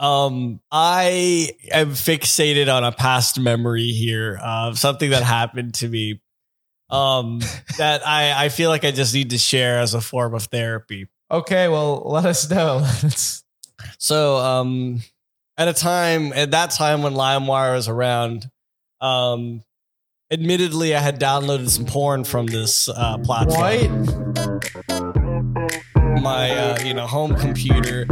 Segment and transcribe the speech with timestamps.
[0.00, 6.20] Um, I am fixated on a past memory here of something that happened to me.
[6.88, 7.40] Um,
[7.78, 11.08] that I I feel like I just need to share as a form of therapy.
[11.30, 12.84] Okay, well, let us know.
[13.98, 15.02] So, um,
[15.56, 18.50] at a time at that time when LimeWire was around,
[19.00, 19.64] um,
[20.30, 24.06] admittedly, I had downloaded some porn from this uh, platform.
[24.06, 24.29] what?
[26.20, 28.06] My uh, you know home computer.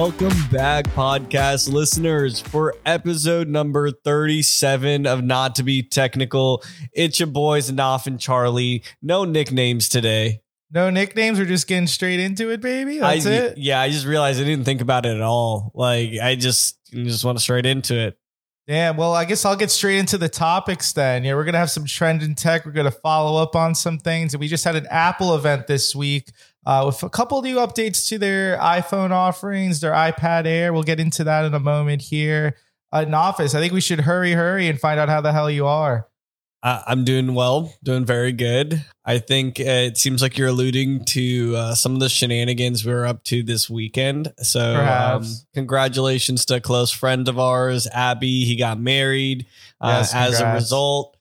[0.00, 6.64] Welcome back, podcast listeners, for episode number 37 of Not to Be Technical.
[6.94, 8.82] It's your boys, Naf and Charlie.
[9.02, 10.40] No nicknames today.
[10.70, 11.38] No nicknames.
[11.38, 12.96] We're just getting straight into it, baby.
[12.96, 13.58] That's I, it.
[13.58, 15.70] Yeah, I just realized I didn't think about it at all.
[15.74, 18.18] Like, I just just went straight into it.
[18.66, 21.24] Yeah, well, I guess I'll get straight into the topics then.
[21.24, 22.64] Yeah, we're gonna have some trend in tech.
[22.64, 25.94] We're gonna follow up on some things, and we just had an Apple event this
[25.94, 26.30] week
[26.66, 30.72] uh, with a couple new updates to their iPhone offerings, their iPad Air.
[30.72, 32.56] We'll get into that in a moment here.
[32.92, 35.50] Uh, in office, I think we should hurry, hurry, and find out how the hell
[35.50, 36.08] you are.
[36.62, 38.84] Uh, I'm doing well, doing very good.
[39.02, 42.92] I think uh, it seems like you're alluding to uh, some of the shenanigans we
[42.92, 44.30] were up to this weekend.
[44.42, 48.44] So, um, congratulations to a close friend of ours, Abby.
[48.44, 49.46] He got married.
[49.80, 51.16] Uh, Yes, as a result,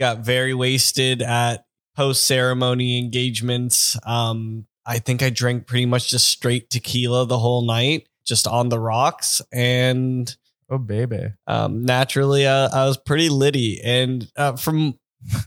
[0.00, 3.98] got very wasted at post ceremony engagements.
[4.04, 8.68] Um, I think I drank pretty much just straight tequila the whole night, just on
[8.68, 10.34] the rocks, and
[10.70, 11.32] Oh, baby.
[11.46, 14.98] um, naturally uh, I was pretty litty and uh, from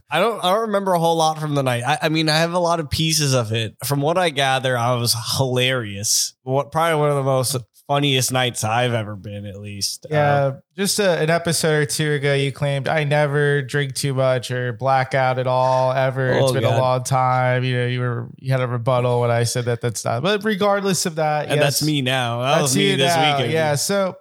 [0.09, 1.83] I don't I don't remember a whole lot from the night.
[1.83, 3.75] I, I mean I have a lot of pieces of it.
[3.83, 6.35] From what I gather, I was hilarious.
[6.43, 7.55] What probably one of the most
[7.87, 10.05] funniest nights I've ever been, at least.
[10.05, 14.13] Uh, Yeah, just a, an episode or two ago, you claimed I never drink too
[14.13, 16.33] much or blackout at all ever.
[16.33, 17.63] It's been a long time.
[17.63, 19.81] You know, you were you had a rebuttal when I said that.
[19.81, 20.23] That's not.
[20.23, 22.41] But regardless of that, and yes, that's me now.
[22.41, 23.37] That That's me you this now.
[23.37, 23.53] weekend.
[23.53, 23.75] Yeah.
[23.75, 24.17] So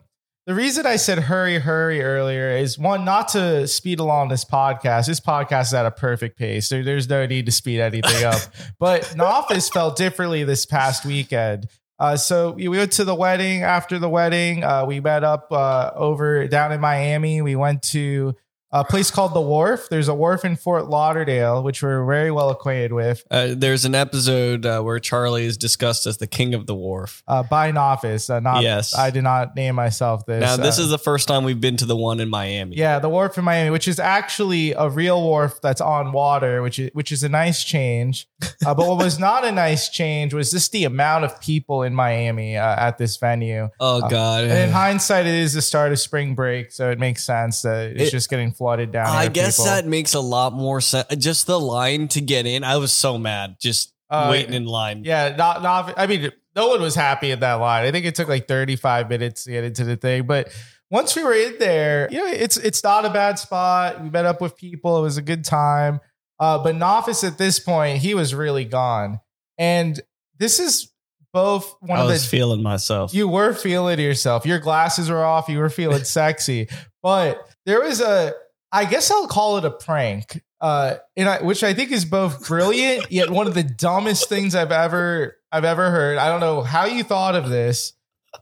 [0.46, 5.06] the reason I said hurry, hurry earlier is one, not to speed along this podcast.
[5.06, 6.68] This podcast is at a perfect pace.
[6.68, 8.40] There, there's no need to speed anything up.
[8.78, 11.66] But the office felt differently this past weekend.
[11.98, 13.62] Uh, so we went to the wedding.
[13.62, 17.40] After the wedding, uh, we met up uh, over down in Miami.
[17.40, 18.34] We went to
[18.74, 19.88] a place called the Wharf.
[19.88, 23.24] There's a wharf in Fort Lauderdale, which we're very well acquainted with.
[23.30, 27.22] Uh, there's an episode uh, where Charlie is discussed as the king of the wharf.
[27.28, 28.28] Uh, by an office.
[28.28, 28.92] Uh, not, Yes.
[28.98, 30.40] I did not name myself this.
[30.40, 32.76] Now, this Uh, is the first time we've been to the one in Miami.
[32.76, 36.80] Yeah, the wharf in Miami, which is actually a real wharf that's on water, which
[36.80, 38.26] is which is a nice change.
[38.66, 41.94] Uh, but what was not a nice change was just the amount of people in
[41.94, 43.68] Miami uh, at this venue.
[43.78, 44.44] Oh, God.
[44.44, 47.92] And in hindsight, it is the start of spring break, so it makes sense that
[47.92, 49.06] it's It- just getting flooded down.
[49.06, 49.66] I guess people.
[49.66, 51.06] that makes a lot more sense.
[51.16, 55.02] Just the line to get in, I was so mad just Uh, waiting in line.
[55.04, 55.94] Yeah, not not.
[55.96, 57.84] I mean, no one was happy in that line.
[57.84, 60.48] I think it took like 35 minutes to get into the thing, but
[60.90, 64.02] once we were in there, you know, it's it's not a bad spot.
[64.02, 64.98] We met up with people.
[64.98, 66.00] It was a good time.
[66.38, 69.20] Uh, but Nofis at this point, he was really gone,
[69.58, 70.00] and
[70.38, 70.90] this is
[71.32, 73.12] both one I of was the feeling myself.
[73.12, 74.46] you were feeling yourself.
[74.46, 75.48] Your glasses were off.
[75.48, 76.68] You were feeling sexy.
[77.02, 78.34] But there was a,
[78.74, 82.48] I guess I'll call it a prank, uh, and I, which I think is both
[82.48, 86.18] brilliant yet one of the dumbest things I've ever I've ever heard.
[86.18, 87.92] I don't know how you thought of this,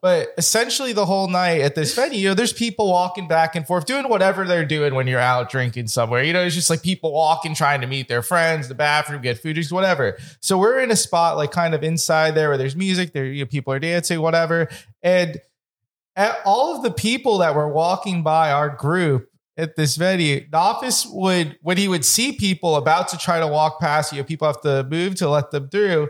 [0.01, 3.67] but essentially the whole night at this venue, you know, there's people walking back and
[3.67, 6.23] forth doing whatever they're doing when you're out drinking somewhere.
[6.23, 9.37] You know, it's just like people walking, trying to meet their friends, the bathroom, get
[9.37, 10.17] food, just whatever.
[10.41, 13.45] So we're in a spot like kind of inside there where there's music, there you
[13.45, 14.71] know, people are dancing, whatever.
[15.03, 15.39] And
[16.17, 20.57] at all of the people that were walking by our group at this venue, the
[20.57, 24.47] office would when he would see people about to try to walk past you, people
[24.47, 26.09] have to move to let them through.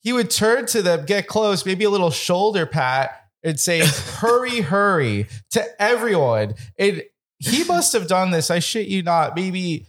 [0.00, 3.12] He would turn to them, get close, maybe a little shoulder pat,
[3.42, 6.54] and say, "Hurry, hurry!" to everyone.
[6.78, 7.02] And
[7.38, 8.50] he must have done this.
[8.50, 9.36] I shit you not.
[9.36, 9.86] Maybe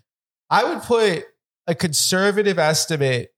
[0.49, 1.25] I would put
[1.67, 3.33] a conservative estimate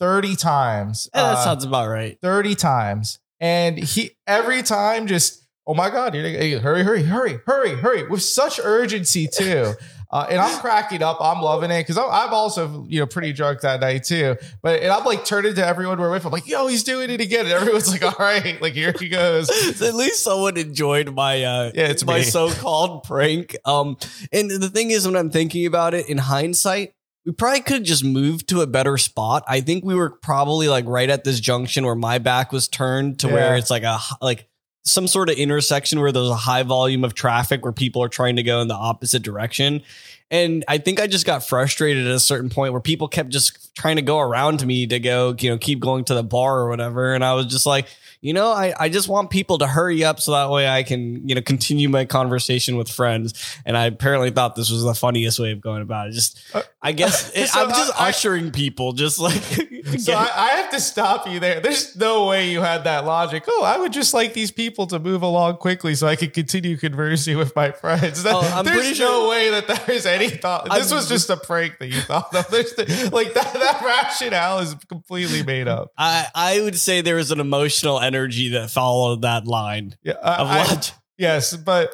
[0.00, 1.08] thirty times.
[1.14, 2.18] Yeah, that uh, sounds about right.
[2.20, 3.18] 30 times.
[3.40, 8.08] And he every time just, oh my God, you're like, hurry, hurry, hurry, hurry, hurry,
[8.08, 9.74] with such urgency too.
[10.12, 11.16] Uh, and I'm cracking up.
[11.22, 14.36] I'm loving it because I'm, I'm also, you know, pretty drunk that night too.
[14.62, 16.26] But and I'm like turning to everyone we're with.
[16.26, 17.46] I'm like, yo, he's doing it again.
[17.46, 19.48] And everyone's like, all right, like here he goes.
[19.72, 22.22] So at least someone enjoyed my uh Yeah, it's my me.
[22.24, 23.56] so-called prank.
[23.64, 23.96] Um
[24.30, 26.92] and the thing is when I'm thinking about it in hindsight,
[27.24, 29.44] we probably could have just moved to a better spot.
[29.48, 33.20] I think we were probably like right at this junction where my back was turned
[33.20, 34.46] to where it's like a like
[34.84, 38.36] some sort of intersection where there's a high volume of traffic where people are trying
[38.36, 39.82] to go in the opposite direction.
[40.30, 43.74] And I think I just got frustrated at a certain point where people kept just
[43.76, 46.68] trying to go around me to go, you know, keep going to the bar or
[46.70, 47.14] whatever.
[47.14, 47.86] And I was just like,
[48.22, 51.28] you know, I, I just want people to hurry up so that way I can,
[51.28, 53.34] you know, continue my conversation with friends.
[53.66, 56.12] And I apparently thought this was the funniest way of going about it.
[56.12, 59.40] Just, Uh, I guess it, so I'm just I- I- ushering people, just like,
[59.98, 61.60] So I, I have to stop you there.
[61.60, 63.44] There's no way you had that logic.
[63.46, 66.76] Oh, I would just like these people to move along quickly so I could continue
[66.76, 68.20] conversing with my friends.
[68.20, 70.64] Oh, that- Oh, I'm there's pretty no sure- way that there's any thought.
[70.64, 72.48] This I'm- was just a prank that you thought of.
[72.50, 75.92] There's the, like that, that rationale is completely made up.
[75.98, 80.48] I, I would say there was an emotional energy that followed that line Yeah, of
[80.48, 80.94] I- I- what.
[81.18, 81.92] Yes, but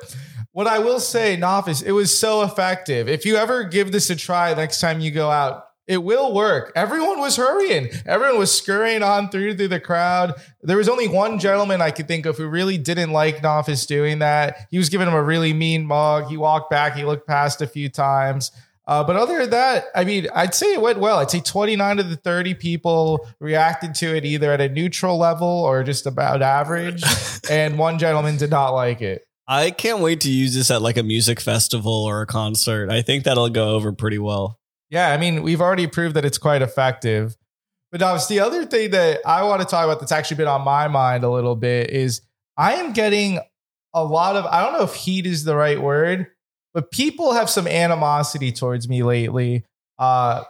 [0.53, 3.09] what I will say, novice, it was so effective.
[3.09, 6.71] If you ever give this a try next time you go out, it will work.
[6.77, 7.89] Everyone was hurrying.
[8.05, 10.35] Everyone was scurrying on through through the crowd.
[10.63, 14.19] There was only one gentleman I could think of who really didn't like Novice doing
[14.19, 14.67] that.
[14.71, 16.27] He was giving him a really mean mug.
[16.27, 16.95] He walked back.
[16.95, 18.53] He looked past a few times.
[18.89, 21.19] Uh, but other than that, I mean, I'd say it went well.
[21.19, 25.47] I'd say 29 of the 30 people reacted to it either at a neutral level
[25.47, 27.03] or just about average.
[27.51, 29.27] and one gentleman did not like it.
[29.47, 32.91] I can't wait to use this at like a music festival or a concert.
[32.91, 34.59] I think that'll go over pretty well.
[34.89, 37.37] Yeah, I mean, we've already proved that it's quite effective.
[37.93, 40.63] But Dobbs, the other thing that I want to talk about that's actually been on
[40.63, 42.23] my mind a little bit is
[42.57, 43.39] I am getting
[43.93, 46.29] a lot of, I don't know if heat is the right word,
[46.75, 49.65] but people have some animosity towards me lately
[49.99, 50.45] uh,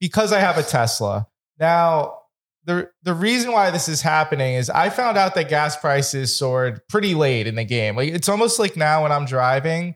[0.00, 1.26] because I have a Tesla.
[1.58, 2.18] Now,
[2.64, 6.86] the, the reason why this is happening is I found out that gas prices soared
[6.88, 7.96] pretty late in the game.
[7.96, 9.94] Like it's almost like now when I'm driving,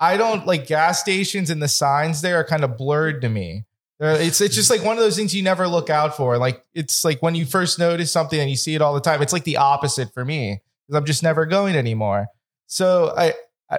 [0.00, 3.64] I don't like gas stations and the signs there are kind of blurred to me.
[3.98, 6.36] It's it's just like one of those things you never look out for.
[6.36, 9.22] Like it's like when you first notice something and you see it all the time.
[9.22, 12.26] It's like the opposite for me because I'm just never going anymore.
[12.66, 13.34] So I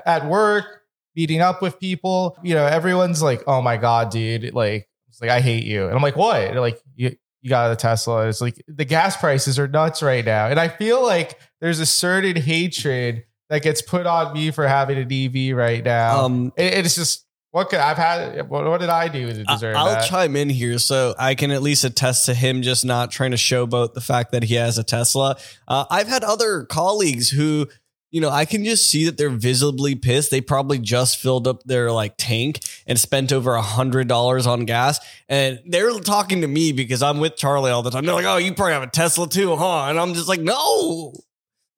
[0.06, 0.84] at work
[1.18, 5.32] meeting up with people, you know, everyone's like, "Oh my god, dude!" Like it's like
[5.32, 8.28] I hate you, and I'm like, "What?" They're like you you got a Tesla.
[8.28, 11.86] It's like the gas prices are nuts right now, and I feel like there's a
[11.86, 16.26] certain hatred that gets put on me for having an EV right now.
[16.26, 18.50] Um, It- it's just what could I've had.
[18.50, 20.08] What, what did I do to deserve I'll that?
[20.10, 23.38] chime in here so I can at least attest to him just not trying to
[23.38, 25.38] showboat the fact that he has a Tesla.
[25.68, 27.68] Uh, I've had other colleagues who,
[28.10, 30.32] you know, I can just see that they're visibly pissed.
[30.32, 34.66] They probably just filled up their like tank and spent over a hundred dollars on
[34.66, 38.06] gas, and they're talking to me because I'm with Charlie all the time.
[38.06, 41.14] They're like, "Oh, you probably have a Tesla too, huh?" And I'm just like, "No."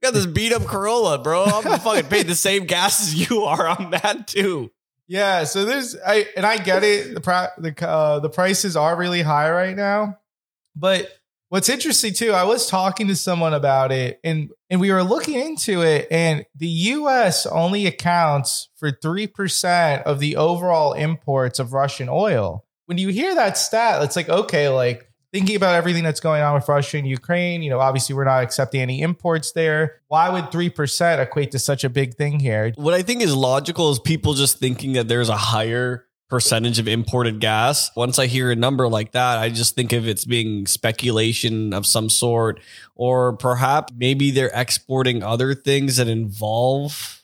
[0.01, 1.43] I Got this beat up Corolla, bro.
[1.43, 4.71] I'm fucking paid the same gas as you are on that too.
[5.09, 7.15] Yeah, so there's I and I get it.
[7.15, 10.19] The pri- the uh, the prices are really high right now,
[10.75, 11.09] but
[11.49, 15.39] what's interesting too, I was talking to someone about it, and and we were looking
[15.39, 17.45] into it, and the U.S.
[17.45, 22.65] only accounts for three percent of the overall imports of Russian oil.
[22.85, 26.55] When you hear that stat, it's like okay, like thinking about everything that's going on
[26.55, 30.01] with Russia and Ukraine, you know, obviously we're not accepting any imports there.
[30.07, 32.73] Why would 3% equate to such a big thing here?
[32.75, 36.87] What I think is logical is people just thinking that there's a higher percentage of
[36.87, 37.89] imported gas.
[37.95, 41.85] Once I hear a number like that, I just think of it's being speculation of
[41.85, 42.59] some sort,
[42.95, 47.23] or perhaps maybe they're exporting other things that involve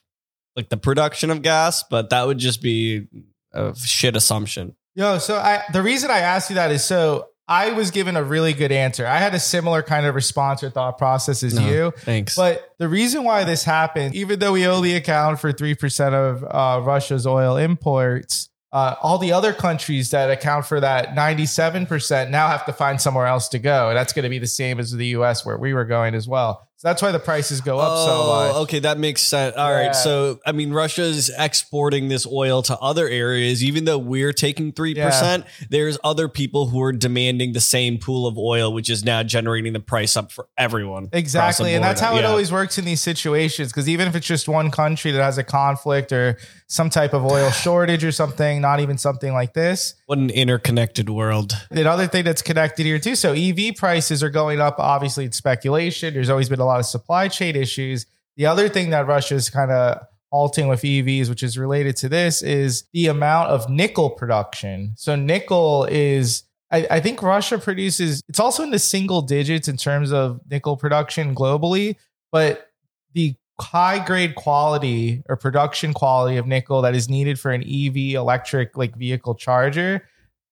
[0.55, 3.07] like the production of gas, but that would just be
[3.53, 4.75] a shit assumption.
[4.95, 8.23] Yo, so I the reason I asked you that is so I was given a
[8.23, 9.05] really good answer.
[9.05, 11.67] I had a similar kind of response or thought process as No.
[11.67, 11.93] you.
[11.97, 12.35] Thanks.
[12.35, 16.81] But the reason why this happened, even though we only account for 3% of uh,
[16.83, 22.65] Russia's oil imports, uh, all the other countries that account for that 97% now have
[22.65, 23.87] to find somewhere else to go.
[23.87, 26.27] And that's going to be the same as the US where we were going as
[26.27, 26.64] well.
[26.77, 28.55] So that's why the prices go up so oh, much.
[28.55, 29.55] Oh, okay, that makes sense.
[29.55, 29.91] All right, Yeah.
[29.93, 34.93] so I mean, Russia's exporting this oil to other areas, even though we're taking three
[34.93, 35.45] percent.
[35.69, 39.71] There's other people who are demanding the same pool of oil, which is now generating
[39.71, 41.07] the price up for everyone.
[41.13, 41.75] Exactly.
[41.75, 43.69] And that's how it always works in these situations.
[43.69, 47.23] Because even if it's just one country that has a conflict or some type of
[47.25, 49.95] oil shortage or something, not even something like this.
[50.07, 51.53] What an interconnected world.
[51.69, 53.15] Another thing that's connected here too.
[53.15, 54.75] So EV prices are going up.
[54.79, 56.13] Obviously, it's speculation.
[56.13, 58.05] There's always been a lot of supply chain issues.
[58.37, 59.99] The other thing that Russia's kind of
[60.31, 64.93] halting with EVs, which is related to this, is the amount of nickel production.
[64.97, 69.77] So nickel is I, I think Russia produces it's also in the single digits in
[69.77, 71.95] terms of nickel production globally,
[72.31, 72.67] but
[73.13, 78.15] the high grade quality or production quality of nickel that is needed for an EV
[78.15, 80.03] electric like vehicle charger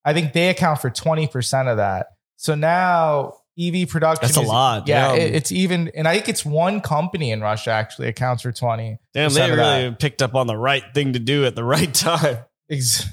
[0.05, 2.08] I think they account for 20% of that.
[2.36, 4.88] So now EV production That's a is- lot.
[4.88, 8.51] Yeah, it- it's even and I think it's one company in Russia actually accounts for
[8.51, 8.98] 20.
[9.13, 12.38] Damn, they really picked up on the right thing to do at the right time.
[12.69, 13.07] Ex-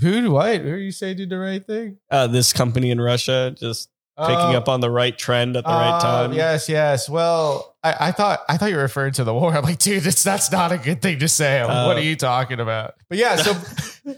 [0.00, 0.60] who what?
[0.60, 1.98] Who you say did the right thing?
[2.10, 5.70] Uh, this company in Russia just picking Oh, up on the right trend at the
[5.70, 6.32] right oh, time.
[6.32, 7.08] Yes, yes.
[7.08, 9.52] Well, I, I thought I thought you were referring to the war.
[9.54, 11.62] I'm like, dude, it's, that's not a good thing to say.
[11.64, 12.94] Like, what Uh, are you talking about?
[13.08, 13.54] But yeah, so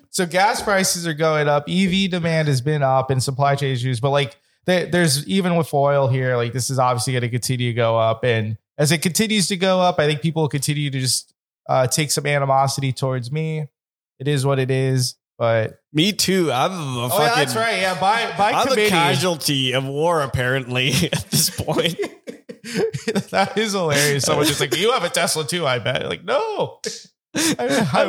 [0.10, 1.64] so gas prices are going up.
[1.68, 4.00] EV demand has been up and supply chain issues.
[4.00, 4.36] But like,
[4.68, 8.22] there's even with oil here, like this is obviously going to continue to go up.
[8.22, 11.34] And as it continues to go up, I think people will continue to just
[11.68, 13.66] uh, take some animosity towards me.
[14.18, 15.16] It is what it is.
[15.38, 16.50] But Me too.
[16.52, 17.24] I'm a oh, fucking.
[17.24, 17.80] yeah, that's right.
[17.80, 18.86] Yeah, by by I'm committee.
[18.86, 21.96] a casualty of war, apparently, at this point.
[23.30, 24.24] that is hilarious.
[24.24, 26.06] Someone just like, you have a Tesla too, I bet.
[26.08, 26.80] Like, no.
[27.36, 28.06] I- I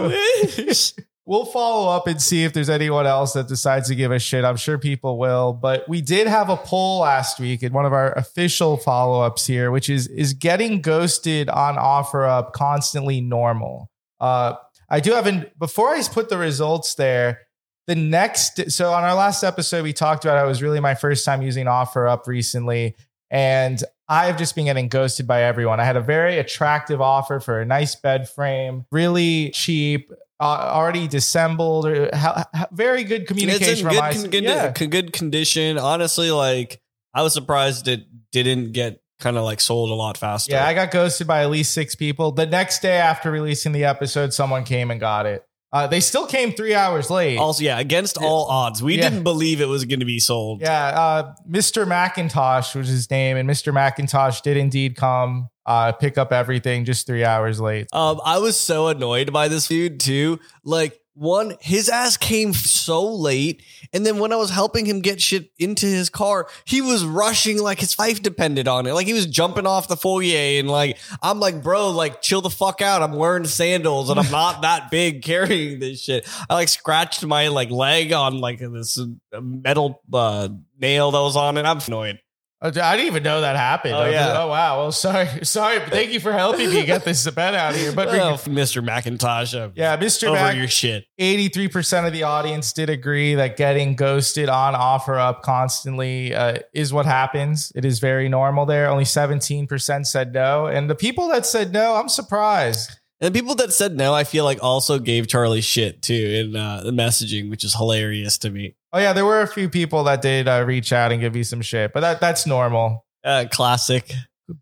[0.57, 0.93] wish.
[1.29, 4.43] We'll follow up and see if there's anyone else that decides to give a shit.
[4.43, 5.53] I'm sure people will.
[5.53, 9.69] But we did have a poll last week in one of our official follow-ups here,
[9.69, 13.91] which is is getting ghosted on OfferUp constantly normal?
[14.19, 14.55] Uh
[14.89, 17.41] I do have an before I put the results there.
[17.85, 21.25] The next, so on our last episode, we talked about it was really my first
[21.25, 22.95] time using OfferUp recently,
[23.29, 25.79] and I've just been getting ghosted by everyone.
[25.79, 30.43] I had a very attractive offer for a nice bed frame, really cheap, uh,
[30.73, 34.71] already disassembled, or ha- ha- very good communication It's in good, con- good, yeah.
[34.71, 35.77] con- good condition.
[35.77, 36.81] Honestly, like
[37.13, 40.53] I was surprised it didn't get kind of like sold a lot faster.
[40.53, 42.31] Yeah, I got ghosted by at least six people.
[42.31, 45.43] The next day after releasing the episode, someone came and got it.
[45.71, 47.37] Uh, they still came three hours late.
[47.37, 49.09] also, yeah, against all odds, we Yeah.
[49.09, 50.61] didn't believe it was going to be sold.
[50.61, 51.87] Yeah, uh, Mr.
[51.87, 53.71] Macintosh was his name, and Mr.
[53.73, 57.85] Macintosh did indeed come uh, pick up everything just three hours late.
[57.93, 60.39] Um, I was so annoyed by this dude too.
[60.63, 63.61] Like one, his ass came so late,
[63.91, 67.61] and then when I was helping him get shit into his car, he was rushing
[67.61, 68.93] like his life depended on it.
[68.93, 72.49] Like he was jumping off the foyer, and like I'm like, bro, like chill the
[72.49, 73.01] fuck out.
[73.01, 76.27] I'm wearing sandals, and I'm not that big carrying this shit.
[76.49, 78.99] I like scratched my like leg on like this
[79.41, 80.49] metal uh,
[80.79, 81.65] nail that was on it.
[81.65, 82.19] I'm annoyed.
[82.61, 83.93] Uh, I didn't even know that happened.
[83.95, 84.27] Oh, yeah.
[84.27, 84.77] like, oh wow.
[84.79, 85.79] Well, sorry, sorry.
[85.79, 87.93] But thank you for helping me get this bed out of here.
[87.93, 88.85] But Oh, Mr.
[88.85, 90.27] McIntosh, uh, yeah, Mr.
[90.27, 91.05] over Mac, your shit.
[91.19, 97.05] 83% of the audience did agree that getting ghosted on OfferUp constantly uh, is what
[97.05, 97.71] happens.
[97.75, 98.89] It is very normal there.
[98.89, 100.65] Only 17% said no.
[100.65, 102.91] And the people that said no, I'm surprised.
[103.21, 106.55] And the people that said no, I feel like also gave Charlie shit too in
[106.55, 108.75] uh, the messaging, which is hilarious to me.
[108.91, 111.43] Oh, yeah, there were a few people that did uh, reach out and give you
[111.43, 113.05] some shit, but that that's normal.
[113.23, 114.11] Uh, classic.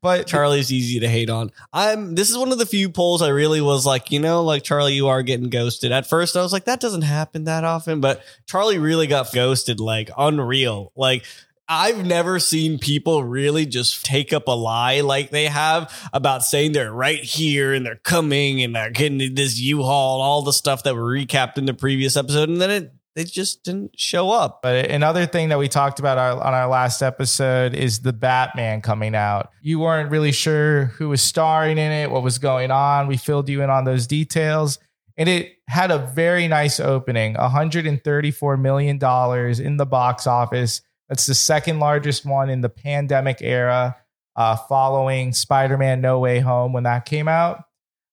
[0.01, 1.49] But Charlie's easy to hate on.
[1.71, 2.15] I'm.
[2.15, 4.93] This is one of the few polls I really was like, you know, like Charlie,
[4.93, 5.93] you are getting ghosted.
[5.93, 9.79] At first, I was like, that doesn't happen that often, but Charlie really got ghosted,
[9.79, 10.91] like unreal.
[10.97, 11.23] Like
[11.69, 16.71] I've never seen people really just take up a lie like they have about saying
[16.71, 20.95] they're right here and they're coming and they're getting this U-Haul, all the stuff that
[20.95, 24.59] we recapped in the previous episode, and then it they just didn't show up.
[24.61, 28.79] But another thing that we talked about our, on our last episode is the Batman
[28.79, 29.49] coming out.
[29.59, 33.07] You weren't really sure who was starring in it, what was going on.
[33.07, 34.77] We filled you in on those details.
[35.17, 40.83] And it had a very nice opening $134 million in the box office.
[41.09, 43.95] That's the second largest one in the pandemic era,
[44.35, 47.63] uh, following Spider Man No Way Home when that came out.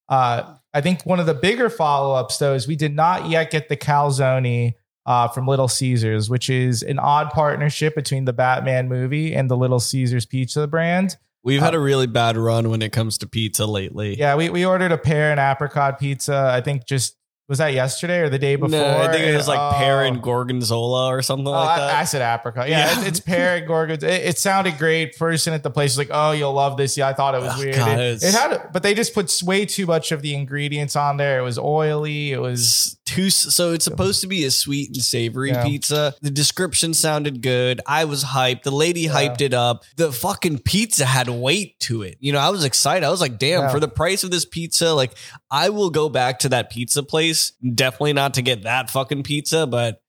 [0.09, 3.51] Uh, I think one of the bigger follow ups, though, is we did not yet
[3.51, 4.73] get the calzone
[5.07, 9.57] uh, from Little Caesars, which is an odd partnership between the Batman movie and the
[9.57, 11.17] Little Caesars pizza brand.
[11.43, 14.17] We've had a really bad run when it comes to pizza lately.
[14.19, 16.51] Yeah, we, we ordered a pear and apricot pizza.
[16.55, 17.17] I think just
[17.49, 18.71] was that yesterday or the day before?
[18.71, 19.77] No, I think it was like Oh.
[19.77, 21.91] pear and gorgonzola or something Oh, like that.
[21.95, 22.69] Acid apricot.
[22.71, 22.99] Yeah, Yeah.
[23.01, 24.13] It's, it's pear and gorgonzola.
[24.13, 25.17] It, it sounded great.
[25.19, 27.53] Person at the place was like, "Oh, you'll love this." Yeah, I thought it was
[27.55, 27.75] Oh, weird.
[27.77, 31.19] God, it, it had, but they just put way too much of the ingredients on
[31.19, 31.39] there.
[31.39, 32.33] It was oily.
[32.33, 35.63] It was too so it's supposed to be a sweet and savory Yeah.
[35.65, 36.15] pizza.
[36.23, 37.83] The description sounded good.
[37.87, 38.63] I was hyped.
[38.63, 39.85] The lady hyped it up.
[39.97, 42.17] The fucking pizza had weight to it.
[42.21, 43.05] You know, I was excited.
[43.05, 43.69] I was like, damn, Yeah.
[43.69, 45.13] for the price of this pizza, like
[45.51, 47.34] I will go back to that pizza place.
[47.75, 50.01] Definitely not to get that fucking pizza, but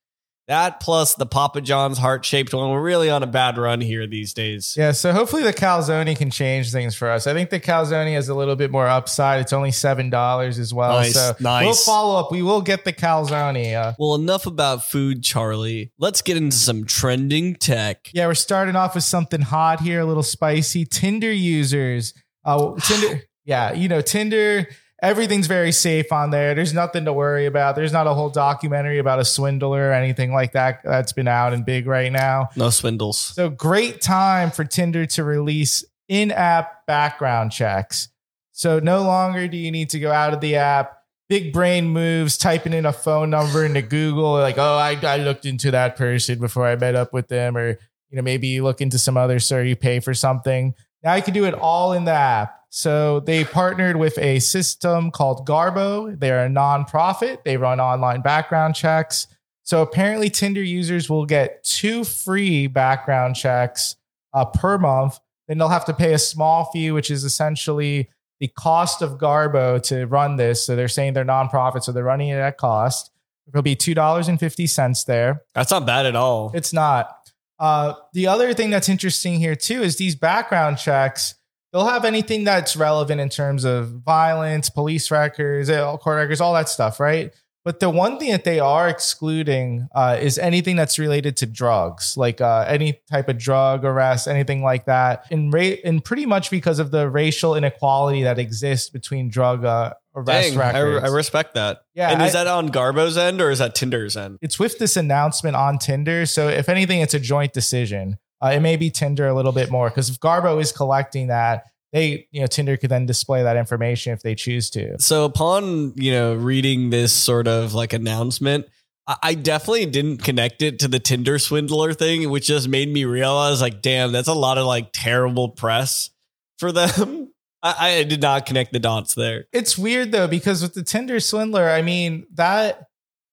[0.48, 2.70] that plus the Papa John's heart shaped one.
[2.70, 4.75] We're really on a bad run here these days.
[4.77, 7.25] Yeah, so hopefully the calzone can change things for us.
[7.25, 9.41] I think the calzone has a little bit more upside.
[9.41, 11.00] It's only seven dollars as well.
[11.00, 11.65] Nice, so nice.
[11.65, 12.32] we'll follow up.
[12.32, 13.75] We will get the calzone.
[13.75, 15.91] Uh, Well, enough about food, Charlie.
[15.98, 18.12] Let's get into some trending tech.
[18.13, 20.86] yeah, we're starting off with something hot here, a little spicy.
[20.86, 22.13] Tinder users,
[22.44, 23.24] uh, Tinder.
[23.48, 24.67] Yeah, you know Tinder.
[25.05, 26.55] Everything's very safe on there.
[26.55, 27.75] There's nothing to worry about.
[27.75, 31.53] There's not a whole documentary about a swindler or anything like that that's been out
[31.53, 32.50] and big right now.
[32.55, 33.17] No swindles.
[33.17, 38.09] So great time for Tinder to release in-app background checks.
[38.51, 40.97] So no longer do you need to go out of the app,
[41.29, 45.45] big brain moves, typing in a phone number into Google, like, oh, I, I looked
[45.45, 47.77] into that person before I met up with them, or
[48.09, 50.74] you know, maybe you look into some other sir, you pay for something.
[51.03, 52.64] Now you can do it all in the app.
[52.75, 56.20] So they partnered with a system called Garbo.
[56.20, 57.46] They're a nonprofit.
[57.46, 59.27] They run online background checks.
[59.63, 63.96] So apparently, Tinder users will get two free background checks
[64.34, 65.22] uh, per month.
[65.48, 68.10] Then they'll have to pay a small fee, which is essentially
[68.41, 70.65] the cost of Garbo to run this.
[70.65, 73.10] So they're saying they're nonprofit, so they're running it at cost.
[73.48, 75.44] It'll be two dollars and fifty cents there.
[75.53, 76.51] That's not bad at all.
[76.53, 77.32] It's not.
[77.58, 81.36] Uh, the other thing that's interesting here too is these background checks.
[81.75, 86.53] They'll have anything that's relevant in terms of violence, police records, eh, court records, all
[86.53, 87.34] that stuff, right?
[87.65, 92.15] But the one thing that they are excluding uh, is anything that's related to drugs,
[92.15, 95.25] like uh, any type of drug arrest, anything like that.
[95.29, 99.96] And, ra- and pretty much because of the racial inequality that exists between drug uh,
[100.15, 101.03] arrest Dang, I, records.
[101.03, 101.82] I respect that.
[101.94, 104.38] Yeah, and is I- that on Garbo's end or is that Tinder's end?
[104.41, 106.25] it's with this announcement on Tinder.
[106.25, 108.17] So if anything, it's a joint decision.
[108.44, 111.65] Uh, it may be Tinder a little bit more because if Garbo is collecting that,
[111.94, 115.00] they you know Tinder could then display that information if they choose to.
[115.00, 118.65] So upon you know reading this sort of like announcement,
[119.08, 123.62] I, definitely didn't connect it to the Tinder swindler thing, which just made me realize
[123.62, 126.10] like, damn, that's a lot of like terrible press
[126.58, 127.32] for them.
[127.63, 129.46] I, I did not connect the dots there.
[129.54, 132.88] It's weird though because with the Tinder swindler, I mean that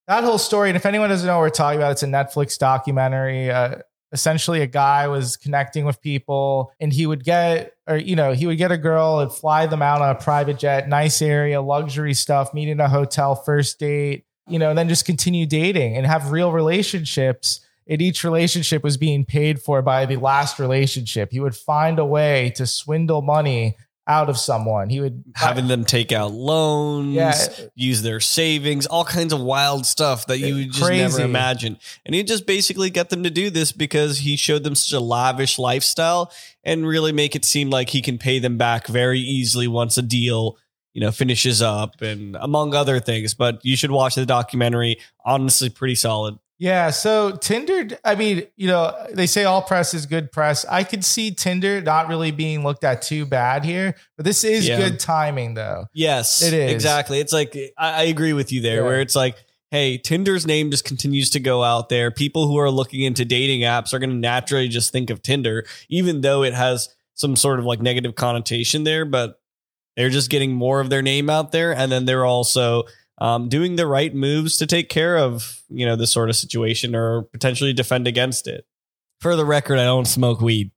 [0.08, 0.68] that whole story.
[0.68, 3.50] And if anyone doesn't know what we're talking about, it's a Netflix documentary.
[3.50, 3.76] Uh,
[4.12, 8.46] essentially, a guy was connecting with people, and he would get, or you know, he
[8.46, 12.14] would get a girl and fly them out on a private jet, nice area, luxury
[12.14, 16.06] stuff, meet in a hotel, first date, you know, and then just continue dating and
[16.06, 17.66] have real relationships.
[17.88, 21.32] And each relationship was being paid for by the last relationship.
[21.32, 23.76] He would find a way to swindle money
[24.08, 24.90] out of someone.
[24.90, 27.34] He would Having them take out loans, Yeah.
[27.74, 31.02] use their savings, all kinds of wild stuff that you would just Crazy.
[31.02, 31.78] never imagine.
[32.04, 35.00] And he just basically got them to do this because he showed them such a
[35.00, 36.32] lavish lifestyle
[36.64, 40.02] and really make it seem like he can pay them back very easily once a
[40.02, 40.58] deal,
[40.94, 43.34] you know, finishes up and among other things.
[43.34, 44.98] But you should watch the documentary.
[45.24, 46.38] Honestly, pretty solid.
[46.62, 50.64] Yeah, so Tinder, I mean, you know, they say all press is good press.
[50.70, 54.68] I could see Tinder not really being looked at too bad here, but this is
[54.68, 54.76] Yeah.
[54.76, 55.86] good timing though.
[55.92, 56.70] Yes, It is.
[56.70, 57.18] exactly.
[57.18, 58.82] It's like I, I agree with you there, Yeah.
[58.82, 59.34] where it's like,
[59.72, 62.12] hey, Tinder's name just continues to go out there.
[62.12, 65.64] People who are looking into dating apps are going to naturally just think of Tinder,
[65.88, 69.04] even though it has some sort of like negative connotation there.
[69.04, 69.40] But
[69.96, 72.84] they're just getting more of their name out there, and then they're also
[73.22, 76.96] um, doing the right moves to take care of you know this sort of situation
[76.96, 78.66] or potentially defend against it.
[79.20, 80.72] For the record, I don't smoke weed.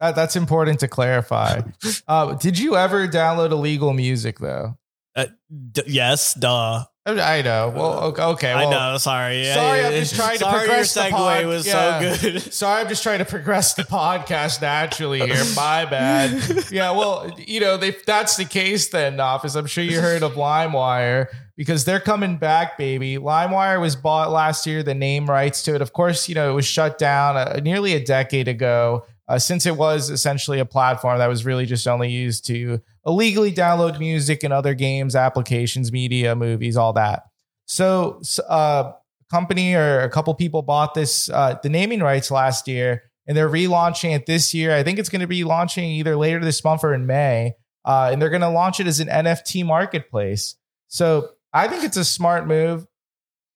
[0.00, 1.62] That, that's important to clarify.
[2.08, 4.76] uh, did you ever download illegal music though?
[5.16, 6.84] D- yes, duh.
[7.06, 7.72] I know.
[7.74, 8.22] Well, okay.
[8.22, 8.98] okay well, I know.
[8.98, 9.44] Sorry.
[9.46, 11.46] sorry, I'm just trying to sorry progress the Your segue pod.
[11.46, 12.12] was Yeah.
[12.14, 12.42] so good.
[12.52, 15.42] Sorry, I'm just trying to progress the podcast naturally here.
[15.56, 16.70] My bad.
[16.70, 20.34] Yeah, well, you know, if that's the case, then Office, I'm sure you heard of
[20.34, 23.16] LimeWire because they're coming back, baby.
[23.16, 25.80] LimeWire was bought last year, the name rights to it.
[25.82, 29.04] Of course, you know, it was shut down uh, nearly a decade ago.
[29.30, 33.52] Uh, since it was essentially a platform that was really just only used to illegally
[33.52, 37.22] download music and other games, applications, media, movies, all that.
[37.64, 38.90] So, uh,
[39.30, 43.48] company or a couple people bought this uh, the naming rights last year and they're
[43.48, 44.74] relaunching it this year.
[44.74, 48.08] I think it's going to be launching either later this month or in may uh,
[48.10, 50.56] and they're going to launch it as an nft marketplace.
[50.88, 52.84] So i think it's a smart move.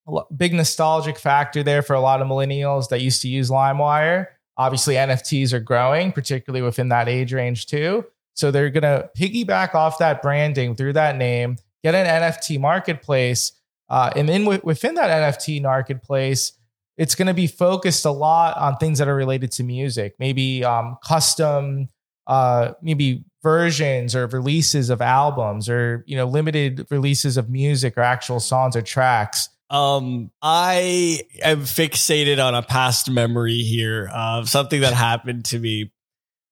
[0.06, 4.28] A big nostalgic factor there for a lot of millennials that used to use limewire
[4.56, 9.74] obviously nfts are growing particularly within that age range too so they're going to piggyback
[9.74, 13.52] off that branding through that name get an nft marketplace
[13.88, 16.52] uh, and then wi- within that NFT marketplace,
[16.96, 20.64] it's going to be focused a lot on things that are related to music, maybe
[20.64, 21.88] um, custom,
[22.26, 28.00] uh, maybe versions or releases of albums, or you know, limited releases of music or
[28.00, 29.48] actual songs or tracks.
[29.74, 35.90] Um, I am fixated on a past memory here of something that happened to me.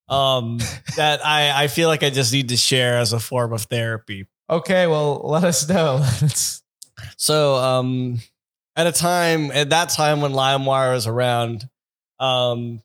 [0.08, 0.58] Um,
[0.96, 4.26] that I I feel like I just need to share as a form of therapy.
[4.50, 6.04] Okay, well, let us know.
[7.16, 8.20] So, um,
[8.76, 11.68] at a time at that time when LimeWire was around,
[12.20, 12.80] um,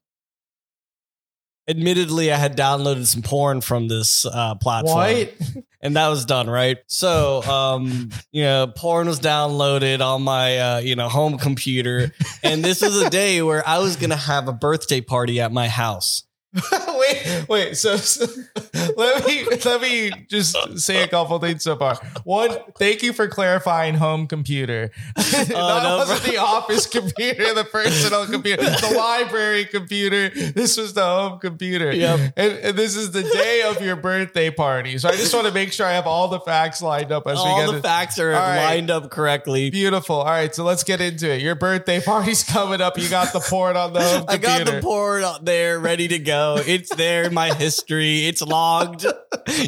[1.67, 4.97] admittedly, I had downloaded some porn from this uh, platform.
[4.97, 5.33] What?
[5.81, 10.79] and that was done right so um you know porn was downloaded on my uh
[10.79, 12.11] you know home computer
[12.43, 15.67] and this was a day where i was gonna have a birthday party at my
[15.67, 16.23] house
[17.07, 17.77] wait, wait.
[17.77, 18.25] So, so
[18.97, 21.95] let me let me just say a couple things so far.
[22.23, 24.91] One, thank you for clarifying home computer.
[25.49, 30.29] Oh, that no, wasn't the office computer, the personal computer, the library computer.
[30.29, 31.91] This was the home computer.
[31.93, 32.33] Yep.
[32.35, 34.97] And, and this is the day of your birthday party.
[34.97, 37.37] So I just want to make sure I have all the facts lined up as
[37.37, 37.81] we all get the it.
[37.81, 38.65] facts are right.
[38.65, 40.17] lined up correctly Beautiful.
[40.17, 41.41] All right, so let's get into it.
[41.41, 42.97] Your birthday party's coming up.
[42.97, 46.19] You got the port on the home I got the port out there ready to
[46.19, 46.61] go.
[46.65, 48.27] It's there in my history.
[48.27, 49.05] It's logged.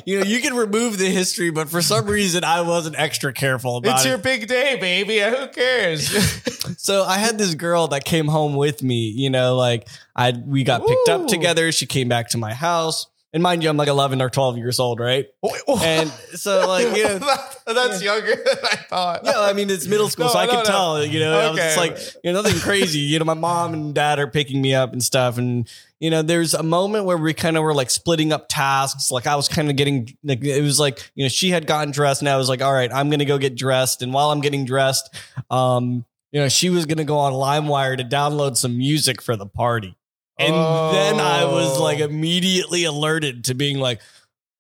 [0.05, 3.77] You know, you can remove the history, but for some reason I wasn't extra careful
[3.77, 3.93] about it.
[3.93, 4.09] It's it.
[4.09, 5.19] your big day, baby.
[5.19, 6.09] Who cares?
[6.77, 10.63] So I had this girl that came home with me, you know, like I we
[10.63, 11.71] got picked up together.
[11.71, 13.07] She came back to my house.
[13.31, 15.27] And mind you, I'm like 11 or 12 years old, right?
[15.83, 19.21] And so like, you know, That- that's younger than I thought.
[19.23, 20.63] yeah, I mean, it's middle school, No, so I no, could no.
[20.63, 21.57] tell, you know, Okay.
[21.57, 22.97] just like, you know, nothing crazy.
[22.99, 25.37] You know, my mom and dad are picking me up and stuff.
[25.37, 29.11] And, you know, there's a moment where we kind of were like splitting up tasks.
[29.11, 31.91] Like I was kind of getting, like, it was like, you know, she had gotten
[31.91, 34.01] dressed and I was like, all right, I'm going to go get dressed.
[34.01, 35.13] And while I'm getting dressed,
[35.51, 39.35] um, you know, she was going to go on LimeWire to download some music for
[39.35, 39.95] the party.
[40.39, 41.83] And then I was Oh.
[41.83, 44.01] like immediately alerted to being like,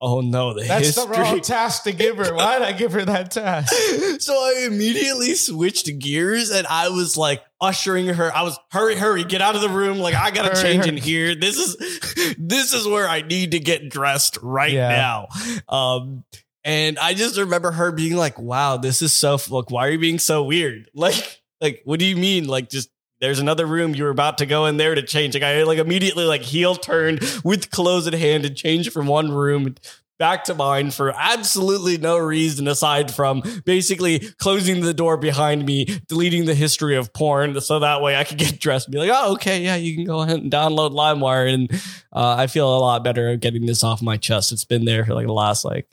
[0.01, 1.05] oh no, the That's history.
[1.15, 2.33] the wrong task to give her.
[2.35, 3.73] Why did I give her that task?
[4.19, 8.33] so I immediately switched gears and I was like ushering her.
[8.35, 9.99] I was hurry, hurry, get out of the room.
[9.99, 10.97] Like I gotta Hurry, change hurry.
[10.97, 11.35] in here.
[11.35, 14.89] This is this is where I need to get dressed right Yeah.
[14.89, 15.27] now.
[15.67, 16.23] Um
[16.65, 19.99] and I just remember her being like, wow, this is so look, why are you
[19.99, 20.89] being so weird?
[20.93, 22.47] Like, like, what do you mean?
[22.47, 22.89] Like just
[23.21, 25.33] there's another room you were about to go in there to change.
[25.33, 29.31] Like I like immediately like heel turned with clothes in hand and changed from one
[29.31, 29.75] room
[30.19, 35.85] back to mine for absolutely no reason aside from basically closing the door behind me,
[36.07, 39.11] deleting the history of porn, so that way I could get dressed and be like,
[39.11, 41.51] oh, okay, yeah, you can go ahead and download LimeWire.
[41.53, 41.71] And
[42.13, 44.51] uh, I feel a lot better getting this off my chest.
[44.51, 45.87] It's been there for like the last like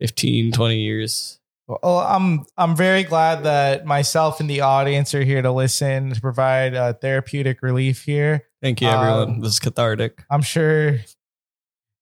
[0.00, 1.37] 15, 20 years.
[1.68, 6.20] Well, I'm I'm very glad that myself and the audience are here to listen to
[6.20, 8.46] provide uh, therapeutic relief here.
[8.62, 9.28] Thank you, everyone.
[9.28, 10.24] Um, this is cathartic.
[10.30, 10.98] I'm sure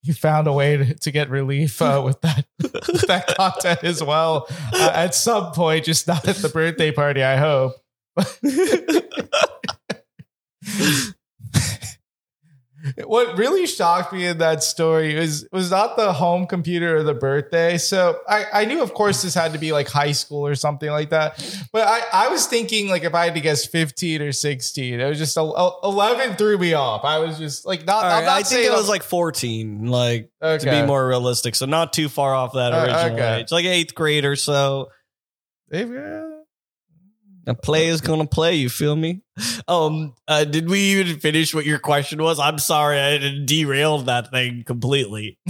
[0.02, 4.04] you found a way to, to get relief uh, with that with that content as
[4.04, 7.24] well uh, at some point, just not at the birthday party.
[7.24, 7.72] I hope.
[13.04, 17.12] what really shocked me in that story was was not the home computer or the
[17.14, 17.76] birthday.
[17.76, 20.88] So I, I knew of course this had to be like high school or something
[20.88, 21.36] like that.
[21.72, 25.06] But I, I was thinking like if I had to guess 15 or 16, it
[25.08, 27.04] was just a, a- 11 threw me off.
[27.04, 30.30] I was just like not, right, not I think saying it was like 14, like
[30.40, 31.54] to be more realistic.
[31.54, 33.40] So not too far off that Uh, original okay.
[33.40, 34.88] age, like eighth grade or so.
[35.68, 36.28] Maybe, uh,
[37.46, 38.56] A play is gonna play.
[38.56, 39.22] You feel me?
[39.68, 42.40] Um, uh, did we even finish what your question was?
[42.40, 45.38] I'm sorry, I derailed that thing completely.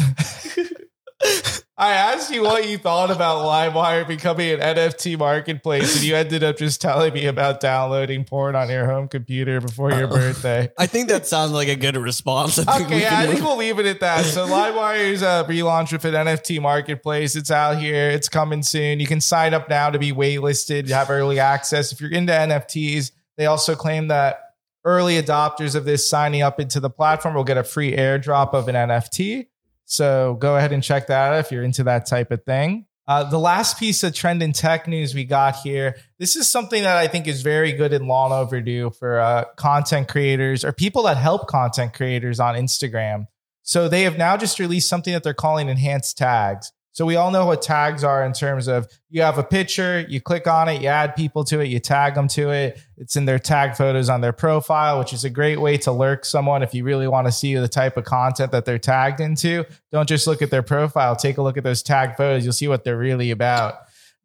[1.79, 6.43] I asked you what you thought about LimeWire becoming an NFT marketplace, and you ended
[6.43, 10.17] up just telling me about downloading porn on your home computer before your Uh-oh.
[10.17, 10.71] birthday.
[10.79, 12.59] I think that sounds like a good response.
[12.59, 14.25] I think Okay, we yeah, I think we'll leave it at that.
[14.25, 17.37] So LimeWire is a relaunch with an NFT marketplace.
[17.37, 18.09] It's out here.
[18.09, 18.99] It's coming soon.
[18.99, 20.89] You can sign up now to be waitlisted.
[20.89, 21.93] You have early access.
[21.93, 24.41] If you're into NFTs, they also claim that
[24.87, 28.69] early adopters of this signing up into the platform will get a free airdrop of
[28.69, 29.49] an NFT.
[29.87, 32.87] So go ahead and check that out if you're into that type of thing.
[33.09, 35.96] Uh, the last piece of trend and tech news we got here.
[36.18, 40.09] This is something that I think is very good and long overdue for uh, content
[40.09, 43.27] creators or people that help content creators on Instagram.
[43.62, 46.72] So they have now just released something that they're calling enhanced tags.
[46.96, 50.18] So we all know what tags are in terms of you have a picture, you
[50.18, 52.80] click on it, you add people to it, you tag them to it.
[52.96, 56.24] It's in their tag photos on their profile, which is a great way to lurk
[56.24, 59.66] someone if you really want to see the type of content that they're tagged into.
[59.92, 62.44] Don't just look at their profile, take a look at those tag photos.
[62.44, 63.74] You'll see what they're really about.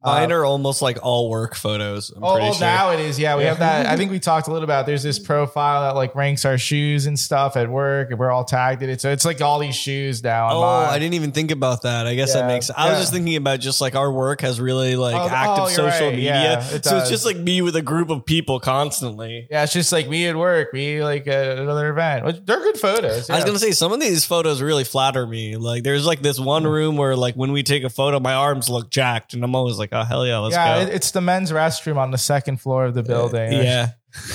[0.04, 2.10] Mine Uh, are almost like all work photos.
[2.16, 2.68] I'm Oh, pretty well, sure.
[2.68, 3.20] now it is.
[3.20, 3.50] Yeah, we Yeah.
[3.50, 3.86] have that.
[3.86, 4.88] I think we talked a little about.
[4.88, 8.44] There's this profile that like ranks our shoes and stuff at work, and we're all
[8.44, 9.00] tagged in it.
[9.00, 10.50] So it's like all these shoes now.
[10.52, 10.90] Oh, mine.
[10.90, 12.08] I didn't even think about that.
[12.08, 12.72] I guess Yeah, that makes.
[12.76, 15.68] I was just thinking about just like our work has really like Oh, active oh,
[15.70, 16.16] social right.
[16.16, 19.48] media, Yeah, it so it's just like me with a group of people constantly.
[19.52, 22.46] Yeah, it's just like me at work, me like at another event.
[22.48, 23.30] They're good photos.
[23.30, 25.58] I was gonna say some of these photos really flatter me.
[25.58, 28.68] Like there's like this one room where like when we take a photo, my arms
[28.68, 30.82] look jacked, and I'm always like, oh hell yeah, let's yeah, go.
[30.89, 33.54] it- it's the men's restroom on the second floor of the uh, building.
[33.54, 33.89] yeah,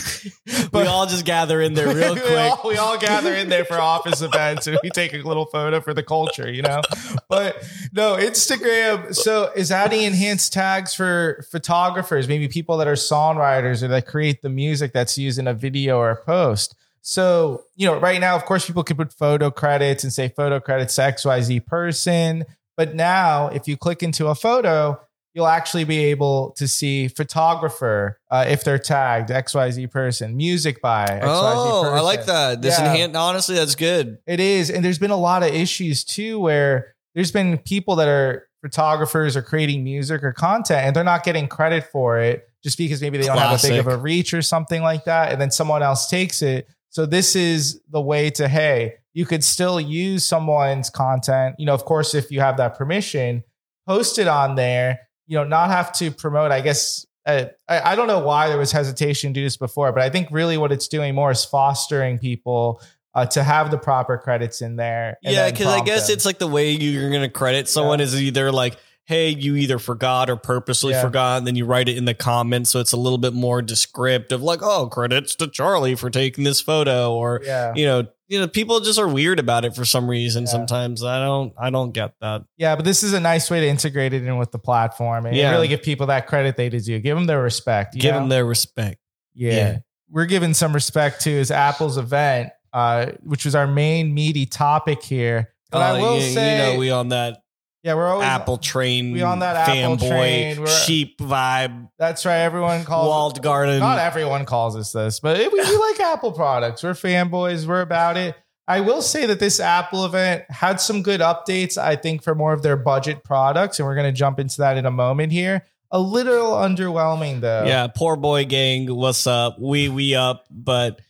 [0.73, 2.33] we all just gather in there real we, quick.
[2.37, 5.81] all, we all gather in there for office events and we take a little photo
[5.81, 6.81] for the culture, you know?
[7.29, 9.15] But no, Instagram.
[9.15, 14.43] So is adding enhanced tags for photographers, maybe people that are songwriters or that create
[14.43, 16.75] the music that's used in a video or a post.
[17.03, 20.59] So, you know, right now, of course, people can put photo credits and say photo
[20.59, 22.45] credits to XYZ person.
[22.77, 25.01] But now, if you click into a photo,
[25.37, 31.05] you'll actually be able to see photographer uh, if they're tagged XYZ person, music by
[31.05, 31.99] XYZ oh, person.
[31.99, 32.63] I like that.
[32.63, 33.09] This Yeah.
[33.15, 34.17] honestly, that's good.
[34.27, 34.71] It is.
[34.71, 39.37] And there's been a lot of issues too where there's been people that are photographers
[39.37, 43.19] or creating music or content and they're not getting credit for it just because maybe
[43.19, 45.33] they don't have a big of a reach or something like that.
[45.33, 46.67] And then someone else takes it.
[46.89, 51.57] So this is the way to, hey, you could still use someone's content.
[51.59, 53.45] You know, of course, if you have that permission,
[53.87, 57.07] post it on there, you know, not have to promote, I guess.
[57.25, 60.11] Uh, I, I don't know why there was hesitation to do this before, but I
[60.11, 62.81] think really what it's doing more is fostering people
[63.15, 65.19] uh, to have the proper credits in there.
[65.23, 66.15] Yeah, because I guess them.
[66.15, 69.79] it's like the way you're going to credit someone is either like, hey, you either
[69.79, 71.03] forgot or purposely Yeah.
[71.03, 72.71] forgot, and then you write it in the comments.
[72.71, 76.61] So it's a little bit more descriptive, like, oh, credits to Charlie for taking this
[76.61, 80.11] photo, or yeah, you know, you know, people just are weird about it for some
[80.11, 80.43] reason.
[80.43, 80.51] Yeah.
[80.51, 82.43] Sometimes I don't, I don't get that.
[82.57, 82.75] yeah.
[82.75, 85.69] But this is a nice way to integrate it in with the platform and really
[85.69, 87.05] give people that credit they deserve.
[87.05, 87.95] Give them their respect.
[87.95, 88.19] Give know?
[88.21, 88.99] them their respect.
[89.35, 89.79] Yeah.
[90.11, 95.03] We're giving some respect to is Apple's event, uh, which was our main meaty topic
[95.05, 95.53] here.
[95.71, 97.39] But I Oh, will say, you know, we on that
[97.87, 100.57] yeah, we're always Apple train, we on that Apple fanboy, train.
[100.59, 102.39] We're- sheep vibe, That's right.
[102.39, 103.79] Everyone calls walled garden.
[103.79, 106.83] Not everyone calls us this, but we, we like Apple products.
[106.83, 107.65] We're fanboys.
[107.65, 108.35] We're about it.
[108.67, 112.53] I will say that this Apple event had some good updates, I think, for more
[112.53, 113.79] of their budget products.
[113.79, 115.65] And we're going to jump into that in a moment here.
[115.93, 117.63] A little underwhelming, though.
[117.65, 119.61] Yeah, poor boy gang, what's up?
[119.61, 121.01] We we up, but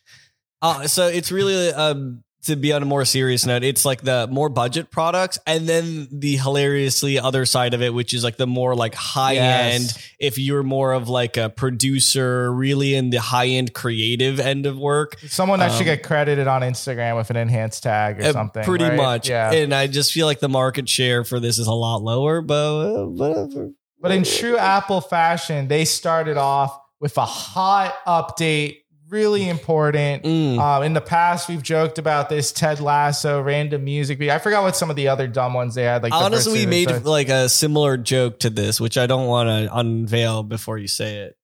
[0.60, 4.26] uh, so it's really um to be on a more serious note, it's like the
[4.30, 8.46] more budget products, and then the hilariously other side of it, which is like the
[8.46, 9.74] more like high Yes.
[9.74, 10.04] end.
[10.18, 14.78] If you're more of like a producer, really in the high end creative end of
[14.78, 18.32] work, Someone that should Um, get credited on Instagram with an enhanced tag or uh,
[18.32, 18.64] something.
[18.64, 18.96] pretty right?
[18.96, 19.28] much.
[19.28, 19.52] Yeah.
[19.52, 22.54] And I just feel like the market share for this is a lot lower, but
[22.54, 23.70] uh, whatever.
[24.00, 28.76] But in true Apple fashion, they started off with a hot update,
[29.16, 30.24] really important.
[30.24, 30.58] Mm.
[30.58, 34.20] Um, in the past, we've joked about this Ted Lasso, random music.
[34.20, 36.02] I forgot what some of the other dumb ones they had.
[36.02, 39.48] Like Honestly, we made so- like a similar joke to this, which I don't want
[39.48, 41.36] to unveil before you say it.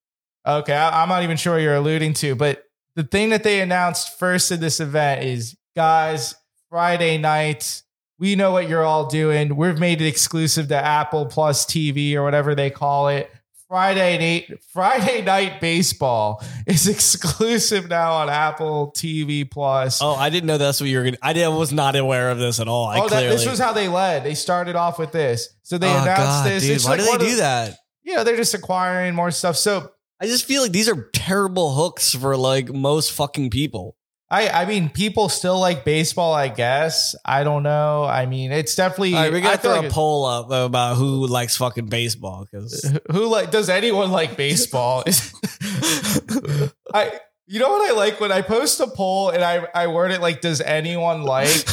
[0.45, 2.63] Okay, I, I'm not even sure you're alluding to, but
[2.95, 6.35] the thing that they announced first in this event is, guys,
[6.69, 7.81] Friday night.
[8.19, 9.55] We know what you're all doing.
[9.55, 13.29] We've made it exclusive to Apple Plus TV or whatever they call it.
[13.73, 19.99] Friday night, Friday night baseball is exclusive now on Apple TV Plus.
[19.99, 21.17] Oh, I didn't know that's what you were gonna.
[21.23, 22.85] I did, was not aware of this at all.
[22.85, 24.23] I Oh, that, this was how they led.
[24.23, 25.49] They started off with this.
[25.63, 26.63] So they oh, announced God, this.
[26.63, 27.77] dude, why like do they one of- do that?
[28.03, 29.55] You know, they're just acquiring more stuff.
[29.55, 29.89] So
[30.21, 33.97] I just feel like these are terrible hooks for like most fucking people.
[34.33, 37.15] I, I mean, people still like baseball, I guess.
[37.23, 38.03] I don't know.
[38.03, 39.13] I mean, it's definitely.
[39.13, 42.97] All right, we gotta throw like a poll up about who likes fucking baseball because
[43.11, 45.03] who like does anyone like baseball?
[46.95, 50.09] I you know what I like when I post a poll and I I word
[50.09, 51.63] it like, does anyone like?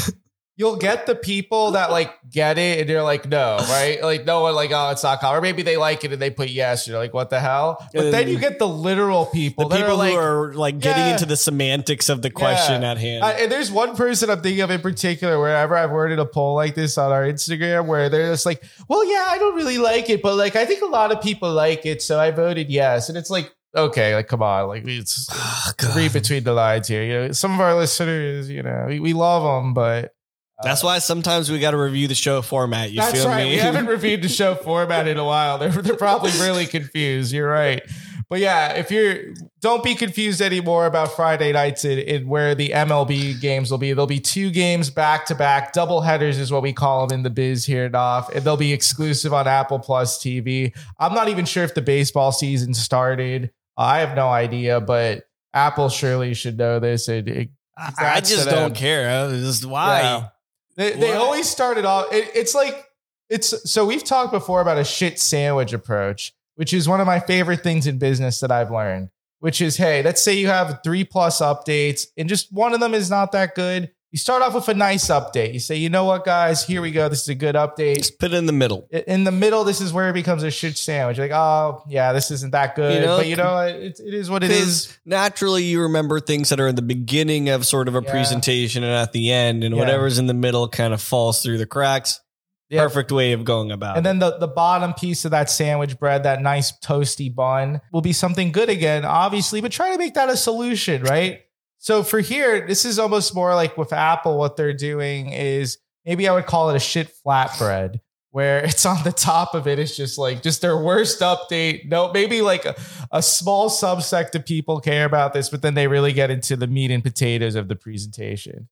[0.60, 3.98] You'll get the people that like get it and they're like, no, right?
[4.10, 5.38] Like no one like, oh, it's not common.
[5.38, 6.86] Or maybe they like it and they put yes.
[6.86, 7.82] You're like, what the hell?
[7.94, 11.02] But then you get the literal people the people are like, who are like getting
[11.06, 11.12] Yeah.
[11.14, 12.90] into the semantics of the question Yeah.
[12.90, 13.24] at hand.
[13.24, 16.56] Uh, and there's one person I'm thinking of in particular, wherever I've worded a poll
[16.56, 20.10] like this on our Instagram, where they're just like, well, yeah, I don't really like
[20.10, 22.02] it, but like, I think a lot of people like it.
[22.02, 23.08] So I voted yes.
[23.08, 24.68] And it's like, okay, like, come on.
[24.68, 27.02] Like, it's Oh, read between the lines here.
[27.02, 30.12] You know, some of our listeners, you know, we, we love them, but.
[30.60, 32.90] Uh, That's why sometimes we got to review the show format.
[32.90, 33.44] You That's feel right.
[33.44, 33.50] me?
[33.52, 35.58] We haven't reviewed the show format in a while.
[35.58, 37.32] They're, they're probably really confused.
[37.32, 37.82] You're right.
[38.28, 42.68] But yeah, if you're don't be confused anymore about Friday nights and, and where the
[42.68, 43.92] MLB games will be.
[43.92, 45.72] There'll be two games back to back.
[45.72, 48.32] Double headers is what we call them in the biz here, Doff.
[48.32, 50.72] And they'll be exclusive on Apple Plus TV.
[51.00, 53.50] I'm not even sure if the baseball season started.
[53.76, 57.08] I have no idea, but Apple surely should know this.
[57.08, 59.10] And it, I, just don't care.
[59.10, 60.02] I was Just why?
[60.02, 60.28] Yeah.
[60.76, 62.12] They, they always started off.
[62.12, 62.86] It, it's like
[63.28, 67.20] it's so we've talked before about a shit sandwich approach, which is one of my
[67.20, 69.10] favorite things in business that I've learned.
[69.40, 72.92] Which is, hey, let's say you have three plus updates, and just one of them
[72.92, 73.90] is not that good.
[74.12, 75.52] You start off with a nice update.
[75.52, 77.08] You say, you know what, guys, here we go.
[77.08, 77.98] This is a good update.
[77.98, 78.88] Just put it in the middle.
[78.90, 81.16] In the middle, this is where it becomes a shit sandwich.
[81.18, 82.94] You're like, oh yeah, this isn't that good.
[82.94, 84.98] You know, but you know, it, it is what it is.
[85.04, 88.10] Naturally you remember things that are in the beginning of sort of a Yeah.
[88.10, 89.80] presentation and at the end, and Yeah.
[89.80, 92.20] whatever's in the middle kind of falls through the cracks.
[92.68, 92.82] Yeah.
[92.82, 94.08] Perfect way of going about And it.
[94.08, 98.12] then the, the bottom piece of that sandwich bread, that nice toasty bun, will be
[98.12, 101.40] something good again, obviously, but try to make that a solution, right?
[101.82, 106.28] So for here, this is almost more like with Apple, what they're doing is maybe
[106.28, 108.00] I would call it a shit flatbread,
[108.32, 109.78] where it's on the top of it.
[109.78, 111.88] It's just like just their worst update.
[111.88, 112.76] No, maybe like a,
[113.10, 116.66] a small subsect of people care about this, but then they really get into the
[116.66, 118.68] meat and potatoes of the presentation.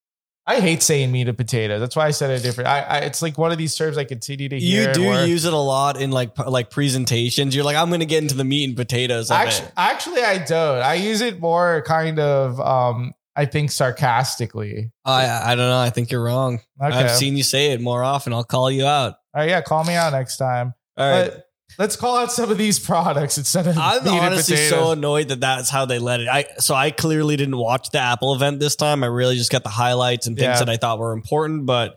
[0.49, 1.79] I hate saying meat and potatoes.
[1.79, 2.69] That's why I said it different.
[2.69, 4.89] I, I it's like one of these terms I continue to hear.
[4.89, 7.55] you do use it a lot in like like presentations.
[7.55, 10.39] You're like, I'm going to get into the meat and potatoes of Actually, actually, I
[10.39, 10.79] don't.
[10.83, 14.91] I use it more kind of, um, I think, sarcastically.
[15.05, 15.81] I I don't know.
[15.81, 16.61] I think you're wrong.
[16.83, 16.97] Okay.
[16.97, 18.33] I've seen you say it more often.
[18.33, 19.17] I'll call you out.
[19.35, 20.73] All right, yeah, call me out next time.
[20.97, 21.31] All right.
[21.31, 21.48] But
[21.79, 25.69] let's call out some of these products instead of I'm honestly so annoyed that that's
[25.71, 26.29] how they let it.
[26.29, 29.05] I so I clearly didn't watch the Apple event this time.
[29.05, 30.59] I really just got the highlights and things Yeah.
[30.65, 31.67] that I thought were important.
[31.67, 31.97] But